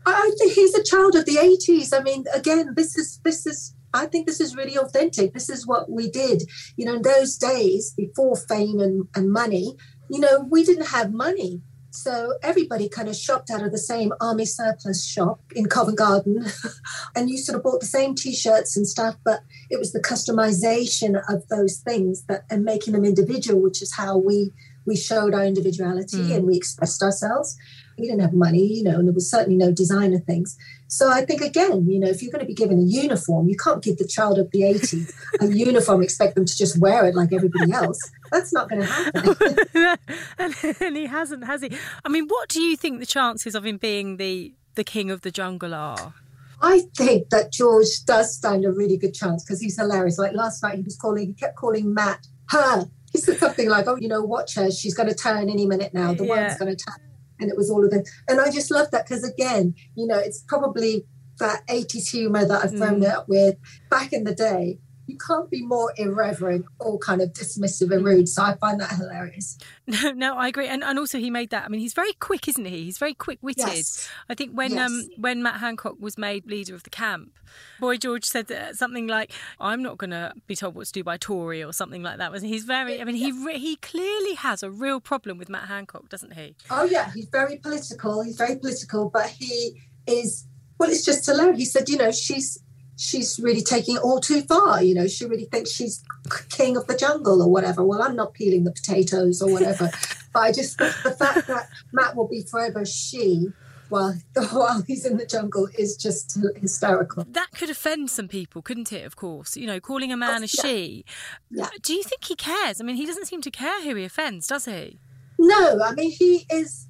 I 0.06 0.32
think 0.38 0.54
he's 0.54 0.76
a 0.76 0.84
child 0.84 1.16
of 1.16 1.26
the 1.26 1.36
80s. 1.36 1.98
I 1.98 2.04
mean, 2.04 2.26
again, 2.34 2.74
this 2.76 2.98
is 2.98 3.20
this 3.24 3.46
is 3.46 3.74
I 3.94 4.08
think 4.08 4.26
this 4.26 4.42
is 4.42 4.56
really 4.56 4.78
authentic. 4.78 5.34
This 5.34 5.50
is 5.50 5.68
what 5.68 5.90
we 5.90 6.10
did. 6.10 6.44
You 6.76 6.86
know, 6.86 6.96
in 6.96 7.02
those 7.04 7.38
days 7.38 7.94
before 7.96 8.36
fame 8.36 8.80
and, 8.80 9.08
and 9.16 9.32
money, 9.32 9.76
you 10.10 10.20
know, 10.20 10.40
we 10.50 10.64
didn't 10.64 10.88
have 10.88 11.14
money. 11.14 11.62
So 11.94 12.34
everybody 12.42 12.90
kind 12.90 13.08
of 13.08 13.16
shopped 13.16 13.52
out 13.52 13.62
of 13.62 13.72
the 13.72 13.78
same 13.78 14.14
army 14.20 14.46
surplus 14.46 15.06
shop 15.06 15.40
in 15.56 15.68
Covent 15.68 16.00
Garden. 16.00 16.44
and 17.16 17.30
you 17.30 17.38
sort 17.38 17.56
of 17.56 17.64
bought 17.64 17.82
the 17.82 17.86
same 17.86 18.16
t-shirts 18.16 18.76
and 18.76 18.88
stuff, 18.88 19.16
but 19.24 19.42
it 19.70 19.78
was 19.78 19.92
the 19.92 20.00
customization 20.00 21.22
of 21.30 21.48
those 21.50 21.78
things 21.78 22.24
that 22.24 22.46
and 22.50 22.66
making 22.66 22.94
them 22.94 23.06
individual, 23.06 23.62
which 23.62 23.84
is 23.84 23.94
how 23.94 24.18
we 24.18 24.52
we 24.86 24.98
showed 24.98 25.36
our 25.36 25.46
individuality 25.46 26.18
mm. 26.18 26.36
and 26.36 26.48
we 26.48 26.58
expressed 26.58 27.04
ourselves. 27.04 27.56
We 27.98 28.06
didn't 28.08 28.22
have 28.22 28.34
money, 28.34 28.66
you 28.66 28.84
know, 28.84 28.98
and 28.98 29.08
there 29.08 29.14
was 29.14 29.30
certainly 29.30 29.58
no 29.58 29.72
designer 29.72 30.20
things. 30.20 30.58
So 30.88 31.12
I 31.12 31.26
think 31.26 31.42
again, 31.42 31.90
you 31.90 32.00
know, 32.00 32.08
if 32.08 32.22
you're 32.22 32.32
going 32.32 32.42
to 32.42 32.48
be 32.48 32.54
given 32.54 32.80
a 32.80 32.84
uniform, 32.84 33.50
you 33.50 33.58
can't 33.58 33.84
give 33.84 33.98
the 33.98 34.08
child 34.08 34.38
of 34.38 34.52
the 34.52 34.62
80s 34.62 35.12
a 35.42 35.48
uniform, 35.56 36.04
expect 36.04 36.36
them 36.36 36.46
to 36.46 36.56
just 36.56 36.80
wear 36.80 37.06
it 37.06 37.16
like 37.16 37.34
everybody 37.34 37.72
else. 37.72 38.00
That's 38.32 38.54
not 38.54 38.70
going 38.70 38.82
to 38.82 38.88
happen. 38.88 40.76
and 40.80 40.98
he 40.98 41.08
hasn't, 41.08 41.46
has 41.46 41.62
he? 41.62 41.72
I 42.06 42.10
mean, 42.10 42.28
what 42.28 42.50
do 42.50 42.62
you 42.62 42.78
think 42.78 43.00
the 43.00 43.06
chances 43.06 43.56
of 43.56 43.66
him 43.66 43.78
being 43.78 44.18
the 44.18 44.54
the 44.76 44.84
king 44.84 45.12
of 45.12 45.22
the 45.22 45.32
jungle 45.32 45.74
are? 45.74 46.14
I 46.62 46.84
think 46.96 47.30
that 47.30 47.52
George 47.52 48.06
does 48.06 48.36
stand 48.36 48.64
a 48.66 48.72
really 48.72 48.98
good 48.98 49.14
chance 49.14 49.44
because 49.44 49.60
he's 49.60 49.78
hilarious. 49.78 50.18
Like 50.18 50.34
last 50.34 50.64
night, 50.64 50.76
he 50.76 50.82
was 50.82 50.96
calling, 50.96 51.28
he 51.28 51.34
kept 51.34 51.58
calling 51.58 51.94
Matt 51.94 52.26
her. 52.50 52.86
He 53.12 53.20
said 53.20 53.38
something 53.38 53.70
like, 53.70 53.88
"Oh, 53.88 53.98
you 53.98 54.08
know, 54.08 54.24
watch 54.24 54.56
her. 54.56 54.72
She's 54.72 54.96
going 54.96 55.10
to 55.10 55.16
turn 55.16 55.50
any 55.50 55.66
minute 55.68 55.94
now. 55.94 56.14
The 56.14 56.26
yeah. 56.26 56.48
one's 56.48 56.58
going 56.58 56.76
to 56.76 56.84
turn." 56.84 57.13
And 57.44 57.52
it 57.52 57.58
was 57.58 57.70
all 57.70 57.86
of 57.86 57.94
it. 57.94 58.10
And 58.28 58.40
I 58.40 58.50
just 58.50 58.72
love 58.72 58.90
that 58.92 59.06
because 59.06 59.24
again, 59.24 59.76
you 59.96 60.08
know, 60.08 60.18
it's 60.18 60.44
probably 60.48 61.06
that 61.40 61.68
80s 61.68 62.10
humor 62.10 62.46
that 62.46 62.64
I've 62.64 62.76
grown 62.76 63.02
mm. 63.02 63.12
up 63.12 63.28
with. 63.28 63.58
Back 63.90 64.14
in 64.14 64.24
the 64.24 64.34
day, 64.34 64.80
you 65.06 65.18
can't 65.18 65.50
be 65.50 65.62
more 65.66 65.94
irreverent 65.98 66.66
or 66.80 66.98
kind 66.98 67.22
of 67.22 67.34
dismissive 67.34 67.94
and 67.94 68.06
rude. 68.06 68.30
So 68.30 68.42
I 68.42 68.56
find 68.56 68.80
that 68.80 68.92
hilarious. 68.92 69.58
No, 69.86 70.12
no, 70.12 70.38
I 70.38 70.48
agree. 70.48 70.68
And 70.70 70.82
and 70.82 70.98
also 70.98 71.18
he 71.18 71.30
made 71.30 71.50
that. 71.50 71.66
I 71.66 71.68
mean, 71.68 71.82
he's 71.82 71.94
very 71.94 72.14
quick, 72.14 72.48
isn't 72.48 72.64
he? 72.64 72.86
He's 72.86 72.98
very 72.98 73.14
quick 73.14 73.40
witted. 73.42 73.68
Yes. 73.68 74.08
I 74.30 74.34
think 74.34 74.54
when 74.54 74.72
Yes. 74.72 74.90
um 74.90 75.10
when 75.18 75.44
Matt 75.44 75.60
Hancock 75.60 75.96
was 76.00 76.18
made 76.18 76.46
leader 76.50 76.74
of 76.74 76.84
the 76.84 76.90
camp, 76.90 77.34
Boy 77.82 77.98
George 77.98 78.24
said 78.24 78.50
something 78.78 79.08
like, 79.08 79.34
"I'm 79.60 79.84
not 79.84 79.98
going 79.98 80.12
to 80.12 80.32
be 80.48 80.56
told 80.56 80.76
what 80.76 80.86
to 80.88 80.94
do 80.94 81.04
by 81.04 81.18
Tory" 81.18 81.62
or 81.62 81.74
something 81.74 82.02
like 82.02 82.18
that. 82.20 82.32
Was 82.32 82.42
he's 82.44 82.64
very? 82.64 83.02
I 83.02 83.04
mean, 83.04 83.16
he 83.18 83.34
re- 83.34 83.60
he 83.60 83.76
clearly 83.76 84.36
has 84.36 84.64
a 84.64 84.72
real 84.72 85.02
problem 85.02 85.38
with 85.38 85.50
Matt 85.50 85.68
Hancock, 85.68 86.08
doesn't 86.08 86.32
he? 86.34 86.56
Oh 86.72 86.86
yeah, 86.86 87.12
he's 87.14 87.28
very 87.28 87.58
political. 87.58 88.22
He's 88.24 88.38
very 88.38 88.56
political, 88.56 89.10
but 89.10 89.28
he 89.32 89.82
is 90.08 90.48
well. 90.80 90.90
It's 90.90 91.04
just 91.04 91.26
hilarious. 91.26 91.58
He 91.60 91.66
said, 91.66 91.90
you 91.90 91.98
know, 91.98 92.12
she's 92.14 92.63
she's 92.98 93.40
really 93.40 93.62
taking 93.62 93.96
it 93.96 94.02
all 94.04 94.20
too 94.20 94.42
far. 94.42 94.84
You 94.84 94.96
know, 94.96 95.08
she 95.08 95.26
really 95.26 95.46
thinks 95.46 95.72
she's 95.72 96.04
king 96.50 96.78
of 96.78 96.88
the 96.88 96.96
jungle 96.96 97.42
or 97.42 97.50
whatever. 97.50 97.84
Well, 97.84 98.02
I'm 98.02 98.16
not 98.16 98.34
peeling 98.34 98.64
the 98.64 98.72
potatoes 98.72 99.42
or 99.42 99.52
whatever, 99.52 99.92
but 100.34 100.40
I 100.40 100.52
just 100.52 100.78
the 100.78 101.16
fact 101.18 101.48
that 101.48 101.70
Matt 101.92 102.16
will 102.16 102.28
be 102.28 102.42
forever 102.42 102.86
she 102.86 103.48
while 103.90 104.16
while 104.52 104.82
he's 104.88 105.06
in 105.06 105.18
the 105.18 105.26
jungle 105.26 105.68
is 105.78 105.96
just 105.96 106.38
hysterical. 106.56 107.26
That 107.30 107.52
could 107.52 107.70
offend 107.70 108.10
some 108.10 108.28
people, 108.28 108.62
couldn't 108.62 108.92
it? 108.92 109.06
Of 109.06 109.16
course, 109.16 109.58
you 109.58 109.68
know, 109.68 109.80
calling 109.80 110.12
a 110.12 110.18
man 110.18 110.44
a 110.44 110.48
yeah. 110.48 110.62
she. 110.62 111.06
Yeah. 111.50 111.70
Do 111.82 111.94
you 111.94 112.04
think 112.04 112.24
he 112.26 112.36
cares? 112.36 112.80
I 112.80 112.84
mean, 112.84 112.96
he 112.96 113.06
doesn't 113.06 113.26
seem 113.26 113.42
to 113.42 113.52
care 113.52 113.84
who 113.84 113.96
he 113.96 114.04
offends, 114.04 114.48
does 114.48 114.66
he? 114.66 115.00
No, 115.40 115.80
I 115.84 115.94
mean 115.94 116.12
he 116.12 116.46
is. 116.50 116.88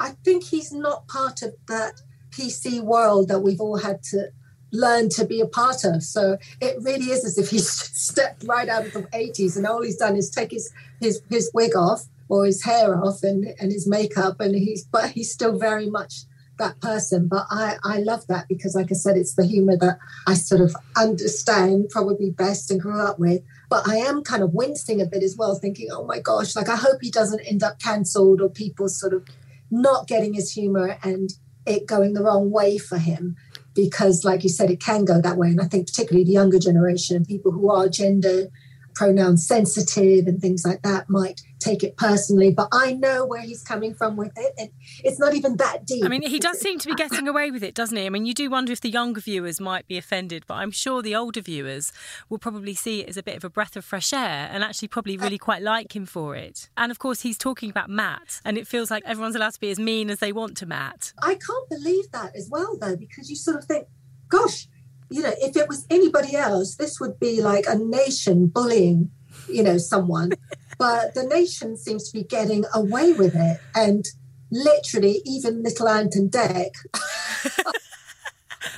I 0.00 0.10
think 0.24 0.44
he's 0.44 0.72
not 0.72 1.06
part 1.06 1.42
of 1.42 1.54
that 1.68 2.00
PC 2.30 2.80
world 2.82 3.28
that 3.28 3.40
we've 3.40 3.60
all 3.60 3.78
had 3.78 4.02
to 4.04 4.28
learn 4.74 5.08
to 5.10 5.24
be 5.24 5.40
a 5.40 5.46
part 5.46 5.84
of. 5.84 6.02
So 6.02 6.36
it 6.60 6.76
really 6.82 7.06
is 7.06 7.24
as 7.24 7.38
if 7.38 7.50
he's 7.50 7.68
stepped 7.70 8.44
right 8.44 8.68
out 8.68 8.86
of 8.86 8.92
the 8.92 9.02
80s 9.02 9.56
and 9.56 9.66
all 9.66 9.82
he's 9.82 9.96
done 9.96 10.16
is 10.16 10.30
take 10.30 10.50
his 10.50 10.72
his, 11.00 11.22
his 11.30 11.50
wig 11.54 11.76
off 11.76 12.04
or 12.28 12.46
his 12.46 12.62
hair 12.62 13.02
off 13.02 13.22
and, 13.22 13.46
and 13.60 13.72
his 13.72 13.86
makeup 13.86 14.40
and 14.40 14.54
he's 14.54 14.84
but 14.84 15.10
he's 15.10 15.32
still 15.32 15.58
very 15.58 15.88
much 15.88 16.24
that 16.58 16.80
person. 16.80 17.28
But 17.28 17.46
I, 17.50 17.76
I 17.84 17.98
love 17.98 18.26
that 18.28 18.48
because 18.48 18.74
like 18.74 18.90
I 18.90 18.94
said, 18.94 19.16
it's 19.16 19.34
the 19.34 19.46
humor 19.46 19.76
that 19.78 19.98
I 20.26 20.34
sort 20.34 20.60
of 20.60 20.74
understand 20.96 21.88
probably 21.90 22.30
best 22.30 22.70
and 22.70 22.80
grew 22.80 23.00
up 23.00 23.18
with. 23.18 23.42
But 23.68 23.88
I 23.88 23.96
am 23.96 24.22
kind 24.22 24.42
of 24.42 24.54
wincing 24.54 25.00
a 25.00 25.06
bit 25.06 25.22
as 25.22 25.36
well, 25.36 25.56
thinking, 25.56 25.88
oh 25.90 26.04
my 26.04 26.20
gosh, 26.20 26.54
like 26.54 26.68
I 26.68 26.76
hope 26.76 26.98
he 27.00 27.10
doesn't 27.10 27.40
end 27.40 27.62
up 27.62 27.80
cancelled 27.80 28.40
or 28.40 28.48
people 28.48 28.88
sort 28.88 29.14
of 29.14 29.26
not 29.70 30.06
getting 30.06 30.34
his 30.34 30.52
humor 30.52 30.98
and 31.02 31.30
it 31.66 31.86
going 31.86 32.12
the 32.12 32.22
wrong 32.22 32.50
way 32.50 32.78
for 32.78 32.98
him. 32.98 33.36
Because, 33.74 34.24
like 34.24 34.44
you 34.44 34.48
said, 34.48 34.70
it 34.70 34.80
can 34.80 35.04
go 35.04 35.20
that 35.20 35.36
way. 35.36 35.48
And 35.48 35.60
I 35.60 35.64
think, 35.64 35.88
particularly 35.88 36.24
the 36.24 36.32
younger 36.32 36.58
generation 36.58 37.16
and 37.16 37.26
people 37.26 37.52
who 37.52 37.70
are 37.70 37.88
gender 37.88 38.48
pronoun 38.94 39.36
sensitive 39.36 40.26
and 40.26 40.40
things 40.40 40.64
like 40.64 40.82
that 40.82 41.08
might 41.10 41.40
take 41.58 41.82
it 41.82 41.96
personally. 41.96 42.52
But 42.52 42.68
I 42.72 42.92
know 42.92 43.24
where 43.24 43.40
he's 43.40 43.62
coming 43.62 43.94
from 43.94 44.16
with 44.16 44.32
it. 44.36 44.54
And 44.58 44.70
it's 45.02 45.18
not 45.18 45.34
even 45.34 45.56
that 45.56 45.86
deep. 45.86 46.04
I 46.04 46.08
mean, 46.08 46.22
he 46.22 46.38
does 46.38 46.60
seem 46.60 46.78
to 46.78 46.88
be 46.88 46.94
getting 46.94 47.26
away 47.26 47.50
with 47.50 47.62
it, 47.62 47.74
doesn't 47.74 47.96
he? 47.96 48.06
I 48.06 48.08
mean, 48.10 48.26
you 48.26 48.34
do 48.34 48.50
wonder 48.50 48.72
if 48.72 48.80
the 48.80 48.90
younger 48.90 49.20
viewers 49.20 49.60
might 49.60 49.86
be 49.88 49.96
offended, 49.96 50.44
but 50.46 50.54
I'm 50.54 50.70
sure 50.70 51.02
the 51.02 51.14
older 51.14 51.40
viewers 51.40 51.92
will 52.28 52.38
probably 52.38 52.74
see 52.74 53.00
it 53.00 53.08
as 53.08 53.16
a 53.16 53.22
bit 53.22 53.36
of 53.36 53.44
a 53.44 53.50
breath 53.50 53.76
of 53.76 53.84
fresh 53.84 54.12
air 54.12 54.48
and 54.52 54.62
actually 54.62 54.88
probably 54.88 55.16
really 55.16 55.38
quite 55.38 55.62
like 55.62 55.96
him 55.96 56.06
for 56.06 56.36
it. 56.36 56.68
And 56.76 56.90
of 56.90 56.98
course, 56.98 57.22
he's 57.22 57.38
talking 57.38 57.70
about 57.70 57.88
Matt, 57.88 58.40
and 58.44 58.58
it 58.58 58.66
feels 58.66 58.90
like 58.90 59.02
everyone's 59.06 59.34
allowed 59.34 59.54
to 59.54 59.60
be 59.60 59.70
as 59.70 59.78
mean 59.78 60.10
as 60.10 60.18
they 60.18 60.32
want 60.32 60.56
to 60.58 60.66
Matt. 60.66 61.12
I 61.22 61.34
can't 61.34 61.68
believe 61.68 62.10
that 62.12 62.36
as 62.36 62.48
well, 62.50 62.76
though, 62.80 62.96
because 62.96 63.30
you 63.30 63.36
sort 63.36 63.56
of 63.56 63.64
think, 63.64 63.86
gosh, 64.28 64.68
you 65.10 65.22
know, 65.22 65.32
if 65.38 65.56
it 65.56 65.68
was 65.68 65.86
anybody 65.90 66.36
else, 66.36 66.76
this 66.76 67.00
would 67.00 67.18
be 67.20 67.42
like 67.42 67.66
a 67.68 67.76
nation 67.76 68.46
bullying, 68.46 69.10
you 69.48 69.62
know, 69.62 69.78
someone. 69.78 70.32
but 70.78 71.14
the 71.14 71.24
nation 71.24 71.76
seems 71.76 72.10
to 72.10 72.18
be 72.18 72.24
getting 72.24 72.64
away 72.74 73.12
with 73.12 73.34
it. 73.34 73.60
And 73.74 74.04
literally, 74.50 75.20
even 75.24 75.62
little 75.62 75.88
Ant 75.88 76.14
and 76.14 76.30
Dec, 76.30 76.70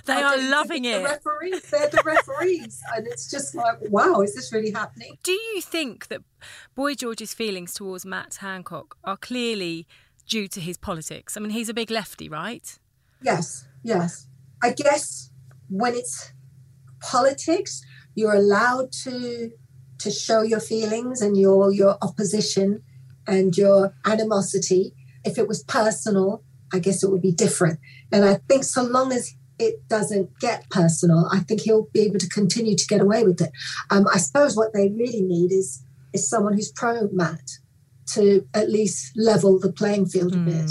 They 0.04 0.12
are 0.14 0.24
are 0.24 0.30
getting 0.30 0.44
to 0.44 0.50
loving 0.50 0.84
it. 0.84 0.98
The 0.98 1.04
referees, 1.04 1.70
they're 1.70 1.88
the 1.88 2.02
referees. 2.04 2.82
and 2.94 3.06
it's 3.06 3.30
just 3.30 3.54
like, 3.54 3.78
wow, 3.88 4.20
is 4.20 4.34
this 4.34 4.52
really 4.52 4.72
happening? 4.72 5.16
Do 5.22 5.32
you 5.32 5.60
think 5.60 6.08
that 6.08 6.22
Boy 6.74 6.94
George's 6.94 7.34
feelings 7.34 7.74
towards 7.74 8.04
Matt 8.04 8.36
Hancock 8.36 8.96
are 9.04 9.16
clearly 9.16 9.86
due 10.28 10.48
to 10.48 10.60
his 10.60 10.76
politics? 10.76 11.36
I 11.36 11.40
mean, 11.40 11.50
he's 11.50 11.68
a 11.68 11.74
big 11.74 11.90
lefty, 11.90 12.28
right? 12.28 12.78
Yes, 13.22 13.66
yes. 13.82 14.26
I 14.62 14.72
guess 14.72 15.30
when 15.68 15.94
it's 15.94 16.32
politics, 17.00 17.82
you're 18.14 18.34
allowed 18.34 18.92
to 19.04 19.50
to 19.98 20.10
show 20.10 20.42
your 20.42 20.60
feelings 20.60 21.22
and 21.22 21.36
your 21.36 21.72
your 21.72 21.96
opposition 22.02 22.82
and 23.26 23.56
your 23.56 23.94
animosity. 24.04 24.94
If 25.24 25.38
it 25.38 25.48
was 25.48 25.64
personal, 25.64 26.42
I 26.72 26.78
guess 26.78 27.02
it 27.02 27.10
would 27.10 27.22
be 27.22 27.32
different. 27.32 27.80
And 28.12 28.24
I 28.24 28.34
think 28.48 28.64
so 28.64 28.82
long 28.82 29.12
as 29.12 29.34
it 29.58 29.88
doesn't 29.88 30.38
get 30.38 30.68
personal, 30.70 31.28
I 31.32 31.40
think 31.40 31.62
he'll 31.62 31.88
be 31.92 32.00
able 32.00 32.18
to 32.18 32.28
continue 32.28 32.76
to 32.76 32.86
get 32.86 33.00
away 33.00 33.24
with 33.24 33.40
it. 33.40 33.50
Um, 33.90 34.06
I 34.12 34.18
suppose 34.18 34.56
what 34.56 34.72
they 34.72 34.88
really 34.90 35.22
need 35.22 35.52
is 35.52 35.82
is 36.12 36.28
someone 36.28 36.54
who's 36.54 36.72
pro 36.72 37.08
Matt 37.12 37.58
to 38.06 38.46
at 38.54 38.70
least 38.70 39.12
level 39.16 39.58
the 39.58 39.72
playing 39.72 40.06
field 40.06 40.34
a 40.34 40.38
bit. 40.38 40.70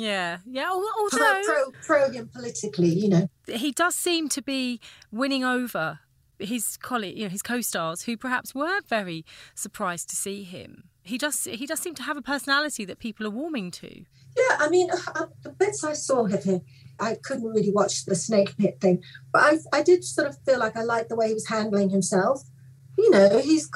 Yeah, 0.00 0.38
yeah. 0.46 0.64
al- 0.64 0.80
Pro, 1.10 1.20
Although 1.22 1.42
pro, 1.44 1.72
pro 1.86 2.10
him 2.10 2.28
politically, 2.32 2.88
you 2.88 3.08
know. 3.08 3.28
he 3.46 3.70
does 3.72 3.94
seem 3.94 4.28
to 4.30 4.42
be 4.42 4.80
winning 5.12 5.44
over 5.44 6.00
his 6.38 6.76
colleague, 6.78 7.18
you 7.18 7.24
know, 7.24 7.28
his 7.28 7.42
co-stars 7.42 8.02
who 8.02 8.16
perhaps 8.16 8.54
were 8.54 8.80
very 8.88 9.24
surprised 9.54 10.08
to 10.10 10.16
see 10.16 10.42
him. 10.42 10.84
He 11.02 11.18
does. 11.18 11.44
He 11.44 11.66
does 11.66 11.80
seem 11.80 11.94
to 11.96 12.02
have 12.02 12.16
a 12.16 12.22
personality 12.22 12.84
that 12.84 12.98
people 12.98 13.26
are 13.26 13.30
warming 13.30 13.70
to. 13.72 13.88
Yeah, 14.36 14.56
I 14.58 14.68
mean, 14.68 14.90
uh, 14.90 15.26
the 15.42 15.50
bits 15.50 15.82
I 15.82 15.92
saw 15.94 16.24
of 16.26 16.44
him, 16.44 16.60
I 16.98 17.16
couldn't 17.22 17.48
really 17.48 17.72
watch 17.72 18.04
the 18.04 18.14
snake 18.14 18.56
pit 18.56 18.78
thing, 18.80 19.02
but 19.32 19.42
I, 19.42 19.78
I 19.78 19.82
did 19.82 20.04
sort 20.04 20.28
of 20.28 20.36
feel 20.44 20.58
like 20.58 20.76
I 20.76 20.82
liked 20.82 21.08
the 21.08 21.16
way 21.16 21.28
he 21.28 21.34
was 21.34 21.48
handling 21.48 21.90
himself. 21.90 22.42
You 22.96 23.10
know, 23.10 23.38
he's 23.38 23.68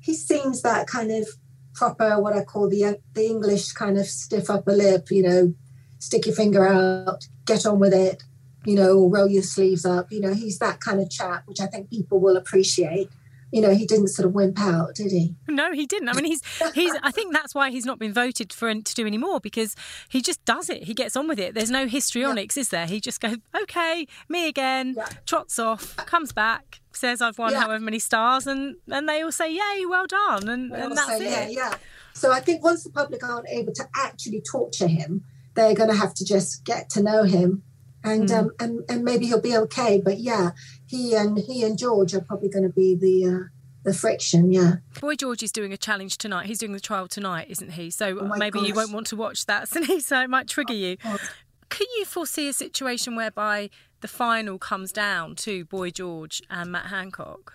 he 0.00 0.14
seems 0.14 0.62
that 0.62 0.86
kind 0.86 1.10
of 1.10 1.28
proper, 1.76 2.20
what 2.20 2.34
I 2.36 2.42
call 2.42 2.68
the 2.68 2.98
the 3.14 3.26
English 3.26 3.72
kind 3.72 3.98
of 3.98 4.06
stiff 4.06 4.50
upper 4.50 4.72
lip. 4.72 5.10
You 5.10 5.22
know, 5.22 5.54
stick 5.98 6.26
your 6.26 6.34
finger 6.34 6.66
out, 6.66 7.28
get 7.44 7.64
on 7.66 7.78
with 7.78 7.94
it. 7.94 8.22
You 8.64 8.74
know, 8.74 8.98
or 8.98 9.08
roll 9.08 9.28
your 9.28 9.44
sleeves 9.44 9.84
up. 9.84 10.10
You 10.10 10.20
know, 10.20 10.34
he's 10.34 10.58
that 10.58 10.80
kind 10.80 11.00
of 11.00 11.08
chap, 11.08 11.44
which 11.46 11.60
I 11.60 11.66
think 11.66 11.88
people 11.88 12.18
will 12.18 12.36
appreciate. 12.36 13.08
You 13.52 13.60
know, 13.60 13.72
he 13.72 13.86
didn't 13.86 14.08
sort 14.08 14.26
of 14.26 14.34
wimp 14.34 14.60
out, 14.60 14.96
did 14.96 15.12
he? 15.12 15.36
No, 15.46 15.72
he 15.72 15.86
didn't. 15.86 16.08
I 16.08 16.14
mean, 16.14 16.24
he's 16.24 16.42
he's. 16.74 16.92
I 17.02 17.12
think 17.12 17.32
that's 17.32 17.54
why 17.54 17.70
he's 17.70 17.86
not 17.86 18.00
been 18.00 18.12
voted 18.12 18.52
for 18.52 18.74
to 18.74 18.94
do 18.94 19.06
any 19.06 19.18
more 19.18 19.38
because 19.38 19.76
he 20.08 20.20
just 20.20 20.44
does 20.44 20.68
it. 20.68 20.82
He 20.82 20.94
gets 20.94 21.16
on 21.16 21.28
with 21.28 21.38
it. 21.38 21.54
There's 21.54 21.70
no 21.70 21.86
histrionics, 21.86 22.56
is 22.56 22.70
there? 22.70 22.86
He 22.86 23.00
just 23.00 23.20
goes, 23.20 23.36
okay, 23.62 24.08
me 24.28 24.48
again. 24.48 24.94
Yeah. 24.96 25.06
Trots 25.26 25.60
off, 25.60 25.94
comes 25.96 26.32
back, 26.32 26.80
says 26.96 27.20
I've 27.22 27.38
won 27.38 27.52
Yeah. 27.52 27.60
however 27.62 27.84
many 27.84 27.98
stars, 27.98 28.46
and 28.46 28.76
and 28.90 29.08
they 29.08 29.22
all 29.22 29.32
say, 29.32 29.52
yay, 29.52 29.84
well 29.86 30.06
done, 30.06 30.48
and, 30.48 30.72
They 30.72 30.80
and 30.80 30.96
that's 30.96 31.18
say, 31.18 31.26
it. 31.26 31.52
Yeah, 31.52 31.62
yeah. 31.70 31.74
So 32.14 32.32
I 32.32 32.40
think 32.40 32.64
once 32.64 32.82
the 32.84 32.90
public 32.90 33.22
aren't 33.22 33.48
able 33.48 33.72
to 33.74 33.84
actually 33.94 34.40
torture 34.50 34.88
him, 34.88 35.24
they're 35.54 35.74
going 35.74 35.90
to 35.90 35.96
have 35.96 36.14
to 36.14 36.24
just 36.24 36.64
get 36.64 36.88
to 36.90 37.02
know 37.02 37.24
him, 37.24 37.62
and 38.02 38.28
Hmm. 38.30 38.36
um, 38.36 38.50
and 38.58 38.80
and 38.88 39.04
maybe 39.04 39.26
he'll 39.26 39.40
be 39.40 39.56
okay. 39.56 40.00
But 40.02 40.18
yeah, 40.20 40.50
he 40.86 41.14
and 41.14 41.38
he 41.38 41.62
and 41.62 41.78
George 41.78 42.14
are 42.14 42.20
probably 42.20 42.48
going 42.48 42.64
to 42.64 42.72
be 42.72 42.94
the 42.94 43.26
uh, 43.34 43.44
the 43.84 43.92
friction. 43.94 44.50
Yeah. 44.52 44.76
Boy 45.00 45.14
George 45.14 45.42
is 45.42 45.52
doing 45.52 45.72
a 45.72 45.76
challenge 45.76 46.18
tonight. 46.18 46.46
He's 46.46 46.58
doing 46.58 46.72
the 46.72 46.80
trial 46.80 47.06
tonight, 47.06 47.46
isn't 47.50 47.72
he? 47.72 47.90
So 47.90 48.18
Oh 48.20 48.36
maybe 48.36 48.60
you 48.60 48.74
won't 48.74 48.92
want 48.92 49.06
to 49.08 49.16
watch 49.16 49.46
that, 49.46 49.68
so 50.00 50.20
it 50.22 50.30
might 50.30 50.48
trigger 50.48 50.74
you. 50.74 50.96
God. 50.96 51.20
Can 51.68 51.86
you 51.98 52.04
foresee 52.04 52.48
a 52.48 52.52
situation 52.52 53.16
whereby 53.16 53.70
the 54.00 54.08
final 54.08 54.58
comes 54.58 54.92
down 54.92 55.34
to 55.36 55.64
Boy 55.64 55.90
George 55.90 56.42
and 56.50 56.72
Matt 56.72 56.86
Hancock? 56.86 57.54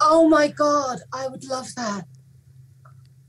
Oh 0.00 0.28
my 0.28 0.48
God, 0.48 1.00
I 1.12 1.28
would 1.28 1.44
love 1.44 1.74
that. 1.76 2.06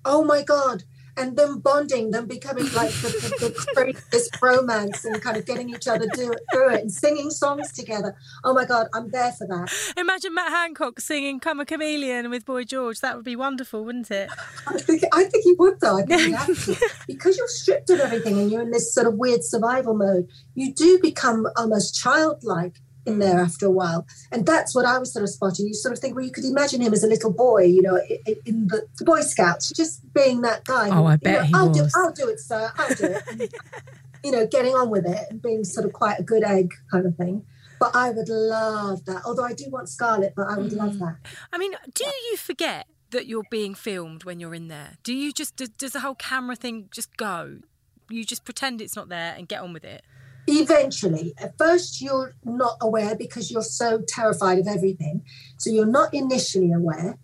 Oh 0.06 0.23
my 0.23 0.43
God. 0.43 0.84
And 1.15 1.38
them 1.38 1.60
bonding, 1.60 2.12
them 2.12 2.26
becoming 2.26 2.65
like 2.73 2.91
the, 2.91 3.10
the, 3.39 3.47
the 3.47 3.65
craziest 3.76 4.41
romance 4.41 5.06
and 5.06 5.21
kind 5.21 5.38
of 5.38 5.45
getting 5.45 5.69
each 5.69 5.88
other 5.88 6.08
do 6.13 6.32
it, 6.32 6.39
through 6.52 6.73
it 6.73 6.82
and 6.82 6.91
singing 6.91 7.30
songs 7.30 7.71
together. 7.71 8.15
Oh 8.43 8.54
my 8.54 8.65
God, 8.65 8.88
I'm 8.93 9.10
there 9.10 9.32
for 9.32 9.45
that. 9.47 9.71
Imagine 9.97 10.34
Matt 10.34 10.49
Hancock 10.52 10.99
singing 10.99 11.39
"Karma 11.39 11.65
Chameleon" 11.65 12.30
with 12.30 12.45
Boy 12.45 12.63
George. 12.63 12.99
That 13.02 13.15
would 13.15 13.26
be 13.26 13.36
wonderful, 13.36 13.86
wouldn't 13.86 14.12
it? 14.12 14.30
I 14.67 14.78
think, 14.80 15.04
I 15.13 15.26
think 15.26 15.43
he 15.43 15.54
would, 15.54 15.80
though. 15.80 15.97
I 15.99 16.04
think 16.04 16.39
he 16.39 16.73
to. 16.73 16.89
Because 17.08 17.38
you're 17.38 17.47
stripped 17.47 17.89
of 17.89 17.99
everything 17.99 18.39
and 18.39 18.52
you're 18.52 18.62
in 18.62 18.71
this 18.71 18.93
sort 18.93 19.08
of 19.08 19.15
weird 19.15 19.43
survival 19.43 19.93
mode, 19.93 20.28
you 20.56 20.73
do 20.73 20.99
become 21.02 21.47
almost 21.56 21.95
childlike 21.95 22.80
in 23.06 23.20
there 23.20 23.39
after 23.39 23.66
a 23.66 23.72
while. 23.72 24.06
And 24.32 24.46
that's 24.46 24.74
what 24.74 24.86
I 24.86 24.98
was 24.98 25.12
sort 25.12 25.24
of 25.24 25.30
spotting. 25.30 25.68
You 25.68 25.74
sort 25.74 25.94
of 25.94 26.00
think, 26.00 26.16
well, 26.16 26.26
you 26.26 26.32
could 26.32 26.46
imagine 26.46 26.82
him 26.82 26.94
as 26.94 27.04
a 27.04 27.08
little 27.08 27.32
boy, 27.32 27.63
you 27.63 27.82
know, 27.82 28.00
in 28.46 28.68
the 28.68 28.88
Boy 29.04 29.22
Scouts, 29.22 29.72
just 29.72 30.13
being 30.13 30.42
that 30.42 30.66
guy. 30.66 30.89
Oh, 30.89 31.06
I 31.06 31.13
You 31.13 31.18
bet 31.20 31.42
know, 31.42 31.46
he 31.46 31.54
I'll 31.54 31.70
Do, 31.72 31.84
was. 31.84 31.96
I'll 31.96 32.13
do 32.13 32.30
it, 32.30 32.39
sir. 32.39 32.72
I'll 32.78 32.96
do 32.96 33.06
it. 33.06 33.24
And, 33.30 33.50
you 34.24 34.32
know, 34.32 34.48
getting 34.48 34.74
on 34.74 34.89
with 34.89 35.06
it 35.06 35.28
and 35.30 35.42
being 35.42 35.63
sort 35.63 35.86
of 35.86 35.94
quite 35.94 36.20
a 36.20 36.24
good 36.24 36.44
egg 36.44 36.74
kind 36.92 37.06
of 37.06 37.16
thing. 37.18 37.46
But 37.80 37.96
I 37.96 38.12
would 38.12 38.30
love 38.30 39.04
that. 39.06 39.24
Although 39.26 39.44
I 39.44 39.54
do 39.54 39.66
want 39.70 39.89
Scarlett, 39.89 40.34
but 40.36 40.48
I 40.48 40.58
would 40.58 40.72
mm. 40.72 40.78
love 40.78 41.00
that. 41.00 41.18
I 41.52 41.58
mean, 41.58 41.74
do 41.94 42.06
you 42.06 42.38
forget 42.38 42.88
that 43.10 43.28
you're 43.28 43.44
being 43.52 43.76
filmed 43.76 44.24
when 44.24 44.39
you're 44.39 44.56
in 44.56 44.70
there? 44.70 44.94
Do 45.04 45.13
you 45.13 45.34
just 45.34 45.58
does 45.58 45.92
the 45.92 46.00
whole 46.00 46.16
camera 46.16 46.56
thing 46.56 46.88
just 46.92 47.18
go? 47.18 47.60
You 48.10 48.24
just 48.24 48.46
pretend 48.46 48.82
it's 48.82 48.96
not 48.96 49.10
there 49.10 49.36
and 49.38 49.48
get 49.48 49.62
on 49.62 49.74
with 49.74 49.84
it. 49.84 50.04
Eventually, 50.47 51.34
at 51.38 51.58
first 51.58 52.01
you're 52.01 52.36
not 52.43 52.77
aware 52.82 53.15
because 53.15 53.49
you're 53.49 53.62
so 53.62 54.01
terrified 54.08 54.60
of 54.60 54.67
everything. 54.67 55.23
So 55.58 55.69
you're 55.69 55.86
not 55.86 56.13
initially 56.13 56.71
aware. 56.71 57.17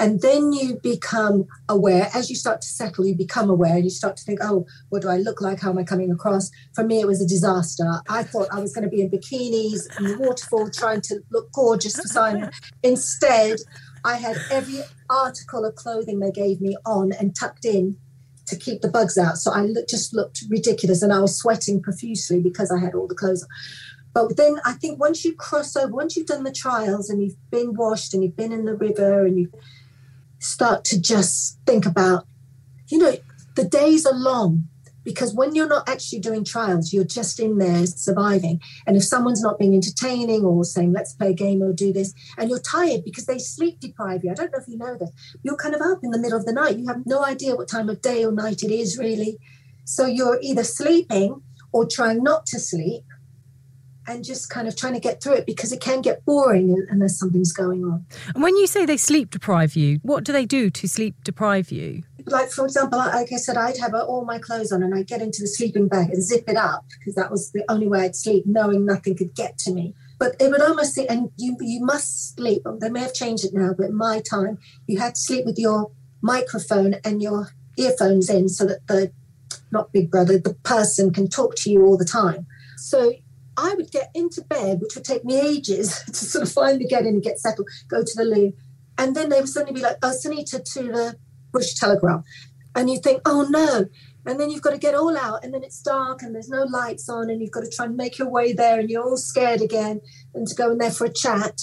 And 0.00 0.20
then 0.20 0.52
you 0.52 0.78
become 0.80 1.46
aware. 1.68 2.08
As 2.14 2.30
you 2.30 2.36
start 2.36 2.60
to 2.60 2.68
settle, 2.68 3.04
you 3.04 3.16
become 3.16 3.50
aware 3.50 3.74
and 3.74 3.84
you 3.84 3.90
start 3.90 4.16
to 4.18 4.22
think, 4.22 4.38
oh, 4.42 4.64
what 4.90 5.02
do 5.02 5.08
I 5.08 5.16
look 5.16 5.40
like? 5.40 5.60
How 5.60 5.70
am 5.70 5.78
I 5.78 5.82
coming 5.82 6.12
across? 6.12 6.52
For 6.74 6.84
me, 6.84 7.00
it 7.00 7.06
was 7.06 7.20
a 7.20 7.26
disaster. 7.26 8.00
I 8.08 8.22
thought 8.22 8.46
I 8.52 8.60
was 8.60 8.72
going 8.72 8.84
to 8.84 8.90
be 8.90 9.00
in 9.00 9.10
bikinis 9.10 9.98
in 9.98 10.06
the 10.06 10.18
waterfall 10.20 10.70
trying 10.70 11.00
to 11.02 11.20
look 11.32 11.50
gorgeous 11.52 11.96
for 11.96 12.06
Simon. 12.06 12.50
Instead, 12.84 13.58
I 14.04 14.16
had 14.18 14.36
every 14.52 14.82
article 15.10 15.64
of 15.64 15.74
clothing 15.74 16.20
they 16.20 16.30
gave 16.30 16.60
me 16.60 16.76
on 16.86 17.10
and 17.12 17.34
tucked 17.34 17.64
in 17.64 17.96
to 18.48 18.56
keep 18.56 18.82
the 18.82 18.90
bugs 18.90 19.16
out. 19.16 19.36
So 19.36 19.52
I 19.52 19.62
look, 19.62 19.88
just 19.88 20.14
looked 20.14 20.42
ridiculous 20.48 21.02
and 21.02 21.12
I 21.12 21.20
was 21.20 21.38
sweating 21.38 21.80
profusely 21.80 22.40
because 22.40 22.70
I 22.70 22.78
had 22.78 22.94
all 22.94 23.06
the 23.06 23.14
clothes 23.14 23.42
on. 23.42 23.48
But 24.14 24.36
then 24.36 24.56
I 24.64 24.72
think 24.72 24.98
once 24.98 25.24
you 25.24 25.34
cross 25.34 25.76
over, 25.76 25.92
once 25.92 26.16
you've 26.16 26.26
done 26.26 26.44
the 26.44 26.52
trials 26.52 27.08
and 27.08 27.22
you've 27.22 27.36
been 27.50 27.74
washed 27.74 28.14
and 28.14 28.22
you've 28.22 28.36
been 28.36 28.52
in 28.52 28.64
the 28.64 28.74
river 28.74 29.24
and 29.24 29.38
you 29.38 29.52
start 30.38 30.84
to 30.86 31.00
just 31.00 31.58
think 31.66 31.86
about, 31.86 32.26
you 32.88 32.98
know, 32.98 33.14
the 33.54 33.64
days 33.64 34.06
are 34.06 34.14
long 34.14 34.68
because 35.04 35.34
when 35.34 35.54
you're 35.54 35.68
not 35.68 35.88
actually 35.88 36.20
doing 36.20 36.44
trials, 36.44 36.92
you're 36.92 37.04
just 37.04 37.40
in 37.40 37.58
there 37.58 37.86
surviving. 37.86 38.60
And 38.86 38.96
if 38.96 39.04
someone's 39.04 39.42
not 39.42 39.58
being 39.58 39.74
entertaining 39.74 40.44
or 40.44 40.64
saying, 40.64 40.92
let's 40.92 41.14
play 41.14 41.30
a 41.30 41.34
game 41.34 41.62
or 41.62 41.72
do 41.72 41.92
this, 41.92 42.14
and 42.36 42.50
you're 42.50 42.60
tired 42.60 43.04
because 43.04 43.26
they 43.26 43.38
sleep 43.38 43.80
deprive 43.80 44.24
you, 44.24 44.30
I 44.30 44.34
don't 44.34 44.52
know 44.52 44.58
if 44.58 44.68
you 44.68 44.78
know 44.78 44.96
this, 44.98 45.10
you're 45.42 45.56
kind 45.56 45.74
of 45.74 45.80
up 45.80 46.00
in 46.02 46.10
the 46.10 46.18
middle 46.18 46.38
of 46.38 46.46
the 46.46 46.52
night. 46.52 46.78
You 46.78 46.88
have 46.88 47.06
no 47.06 47.24
idea 47.24 47.56
what 47.56 47.68
time 47.68 47.88
of 47.88 48.00
day 48.00 48.24
or 48.24 48.32
night 48.32 48.62
it 48.62 48.70
is, 48.70 48.98
really. 48.98 49.38
So 49.84 50.06
you're 50.06 50.38
either 50.42 50.64
sleeping 50.64 51.42
or 51.72 51.86
trying 51.86 52.22
not 52.22 52.46
to 52.46 52.58
sleep 52.58 53.04
and 54.08 54.24
just 54.24 54.50
kind 54.50 54.66
of 54.66 54.74
trying 54.74 54.94
to 54.94 55.00
get 55.00 55.22
through 55.22 55.34
it 55.34 55.46
because 55.46 55.70
it 55.72 55.80
can 55.80 56.00
get 56.00 56.24
boring 56.24 56.86
unless 56.90 57.18
something's 57.18 57.52
going 57.52 57.84
on. 57.84 58.06
And 58.34 58.42
when 58.42 58.56
you 58.56 58.66
say 58.66 58.86
they 58.86 58.96
sleep 58.96 59.30
deprive 59.30 59.76
you, 59.76 60.00
what 60.02 60.24
do 60.24 60.32
they 60.32 60.46
do 60.46 60.70
to 60.70 60.88
sleep 60.88 61.22
deprive 61.22 61.70
you? 61.70 62.02
Like, 62.26 62.50
for 62.50 62.64
example, 62.64 62.98
like 62.98 63.32
I 63.32 63.36
said, 63.36 63.56
I'd 63.56 63.78
have 63.78 63.94
uh, 63.94 64.04
all 64.04 64.24
my 64.24 64.38
clothes 64.38 64.72
on 64.72 64.82
and 64.82 64.94
I'd 64.94 65.06
get 65.06 65.22
into 65.22 65.40
the 65.40 65.46
sleeping 65.46 65.88
bag 65.88 66.10
and 66.10 66.22
zip 66.22 66.44
it 66.48 66.56
up 66.56 66.84
because 66.98 67.14
that 67.14 67.30
was 67.30 67.52
the 67.52 67.64
only 67.68 67.86
way 67.86 68.00
I'd 68.00 68.16
sleep, 68.16 68.44
knowing 68.46 68.84
nothing 68.84 69.16
could 69.16 69.34
get 69.34 69.58
to 69.58 69.72
me. 69.72 69.94
But 70.18 70.34
it 70.40 70.50
would 70.50 70.60
almost 70.60 70.94
say, 70.94 71.06
and 71.06 71.30
you 71.36 71.56
you 71.60 71.80
must 71.84 72.34
sleep. 72.34 72.62
They 72.80 72.90
may 72.90 73.00
have 73.00 73.14
changed 73.14 73.44
it 73.44 73.54
now, 73.54 73.72
but 73.78 73.92
my 73.92 74.20
time, 74.20 74.58
you 74.86 74.98
had 74.98 75.14
to 75.14 75.20
sleep 75.20 75.46
with 75.46 75.58
your 75.58 75.92
microphone 76.20 76.96
and 77.04 77.22
your 77.22 77.50
earphones 77.76 78.28
in 78.28 78.48
so 78.48 78.66
that 78.66 78.86
the 78.88 79.12
not 79.70 79.92
Big 79.92 80.10
Brother, 80.10 80.38
the 80.38 80.54
person 80.54 81.12
can 81.12 81.28
talk 81.28 81.54
to 81.56 81.70
you 81.70 81.86
all 81.86 81.96
the 81.96 82.04
time. 82.04 82.46
So 82.76 83.12
I 83.58 83.74
would 83.74 83.90
get 83.90 84.10
into 84.14 84.40
bed, 84.42 84.80
which 84.80 84.94
would 84.94 85.04
take 85.04 85.24
me 85.24 85.38
ages 85.40 86.02
to 86.06 86.14
sort 86.14 86.46
of 86.46 86.52
finally 86.52 86.86
get 86.86 87.02
in 87.02 87.08
and 87.08 87.22
get 87.22 87.40
settled, 87.40 87.68
go 87.88 88.02
to 88.02 88.12
the 88.16 88.24
loo. 88.24 88.52
And 88.96 89.14
then 89.14 89.28
they 89.28 89.40
would 89.40 89.48
suddenly 89.48 89.74
be 89.74 89.84
like, 89.84 89.96
oh, 90.02 90.12
Sinitta 90.12 90.64
to 90.74 90.82
the 90.82 91.16
Bush 91.52 91.74
Telegraph. 91.74 92.24
And 92.74 92.88
you 92.88 92.98
think, 92.98 93.20
oh 93.26 93.46
no. 93.50 93.86
And 94.26 94.38
then 94.38 94.50
you've 94.50 94.62
got 94.62 94.70
to 94.70 94.78
get 94.78 94.94
all 94.94 95.16
out, 95.16 95.42
and 95.42 95.54
then 95.54 95.62
it's 95.62 95.80
dark 95.80 96.22
and 96.22 96.34
there's 96.34 96.50
no 96.50 96.64
lights 96.64 97.08
on, 97.08 97.30
and 97.30 97.40
you've 97.40 97.50
got 97.50 97.64
to 97.64 97.70
try 97.70 97.86
and 97.86 97.96
make 97.96 98.18
your 98.18 98.28
way 98.28 98.52
there, 98.52 98.78
and 98.78 98.90
you're 98.90 99.02
all 99.02 99.16
scared 99.16 99.62
again, 99.62 100.00
and 100.34 100.46
to 100.46 100.54
go 100.54 100.72
in 100.72 100.78
there 100.78 100.90
for 100.90 101.06
a 101.06 101.12
chat 101.12 101.60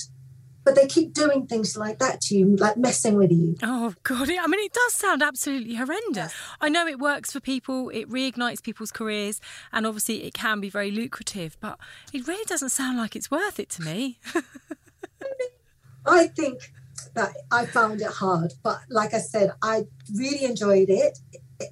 but 0.66 0.76
they 0.76 0.88
keep 0.88 1.14
doing 1.14 1.46
things 1.46 1.78
like 1.78 2.00
that 2.00 2.20
to 2.22 2.36
you, 2.36 2.56
like 2.56 2.76
messing 2.76 3.16
with 3.16 3.32
you. 3.32 3.56
Oh 3.62 3.94
God! 4.04 4.30
I 4.30 4.48
mean, 4.48 4.66
it 4.66 4.74
does 4.74 4.94
sound 4.94 5.22
absolutely 5.22 5.76
horrendous. 5.76 6.34
I 6.60 6.70
know 6.70 6.88
it 6.88 7.00
works 7.00 7.32
for 7.32 7.40
people; 7.40 7.90
it 7.90 8.10
reignites 8.10 8.64
people's 8.64 8.92
careers, 8.92 9.40
and 9.72 9.86
obviously 9.86 10.24
it 10.24 10.34
can 10.34 10.60
be 10.60 10.70
very 10.70 10.90
lucrative. 10.90 11.56
But 11.60 11.78
it 12.12 12.28
really 12.28 12.46
doesn't 12.46 12.70
sound 12.70 12.98
like 12.98 13.16
it's 13.16 13.30
worth 13.30 13.60
it 13.60 13.70
to 13.72 13.84
me. 13.84 14.18
I 16.08 16.28
think 16.28 16.72
that 17.14 17.34
I 17.52 17.68
found 17.68 18.02
it 18.02 18.08
hard, 18.08 18.54
but 18.64 18.80
like 18.90 19.14
I 19.14 19.20
said, 19.20 19.52
I 19.62 19.86
really 20.14 20.46
enjoyed 20.46 20.90
it. 20.90 21.20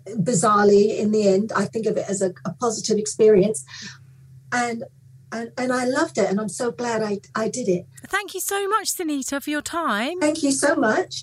Bizarrely, 0.07 0.97
in 0.99 1.11
the 1.11 1.27
end, 1.27 1.51
I 1.53 1.65
think 1.65 1.87
of 1.87 1.97
it 1.97 2.05
as 2.07 2.21
a, 2.21 2.33
a 2.45 2.53
positive 2.53 2.97
experience, 2.97 3.65
and 4.51 4.83
and, 5.33 5.51
and 5.57 5.73
I 5.73 5.85
loved 5.85 6.17
it, 6.17 6.29
and 6.29 6.39
I'm 6.39 6.49
so 6.49 6.71
glad 6.71 7.01
I, 7.01 7.19
I 7.35 7.49
did 7.49 7.67
it. 7.67 7.87
Thank 8.07 8.33
you 8.33 8.39
so 8.39 8.67
much, 8.69 8.93
Sinitta, 8.93 9.41
for 9.41 9.49
your 9.49 9.61
time. 9.61 10.19
Thank 10.19 10.43
you 10.43 10.51
so 10.51 10.75
much. 10.75 11.21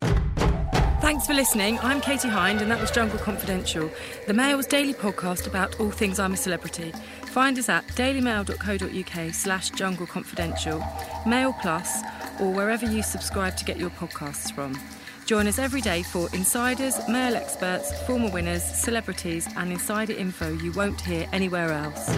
Thanks 1.01 1.27
for 1.27 1.33
listening. 1.33 1.79
I'm 1.79 2.01
Katie 2.01 2.29
Hind, 2.29 2.61
and 2.61 2.71
that 2.71 2.81
was 2.81 2.91
Jungle 2.91 3.19
Confidential, 3.19 3.91
the 4.27 4.35
Mail's 4.35 4.67
daily 4.67 4.93
podcast 4.93 5.47
about 5.47 5.81
all 5.81 5.91
things 5.91 6.19
I'm 6.19 6.35
a 6.35 6.37
celebrity. 6.37 6.93
Find 7.27 7.59
us 7.59 7.69
at 7.69 7.87
dailymail.co.uk 7.89 9.35
slash 9.35 9.71
jungle 9.71 10.07
confidential, 10.07 10.85
Mail 11.27 11.55
Plus, 11.63 12.03
or 12.41 12.53
wherever 12.53 12.85
you 12.85 13.03
subscribe 13.03 13.57
to 13.57 13.65
get 13.65 13.79
your 13.79 13.91
podcasts 13.91 14.53
from. 14.53 14.79
Join 15.25 15.47
us 15.47 15.61
every 15.61 15.81
day 15.81 16.03
for 16.03 16.29
insiders, 16.35 16.99
mail 17.09 17.37
experts, 17.37 17.99
former 18.03 18.31
winners, 18.31 18.65
celebrities, 18.65 19.49
and 19.57 19.71
insider 19.71 20.13
info 20.13 20.53
you 20.55 20.73
won't 20.73 21.01
hear 21.01 21.29
anywhere 21.33 21.71
else. 21.71 22.11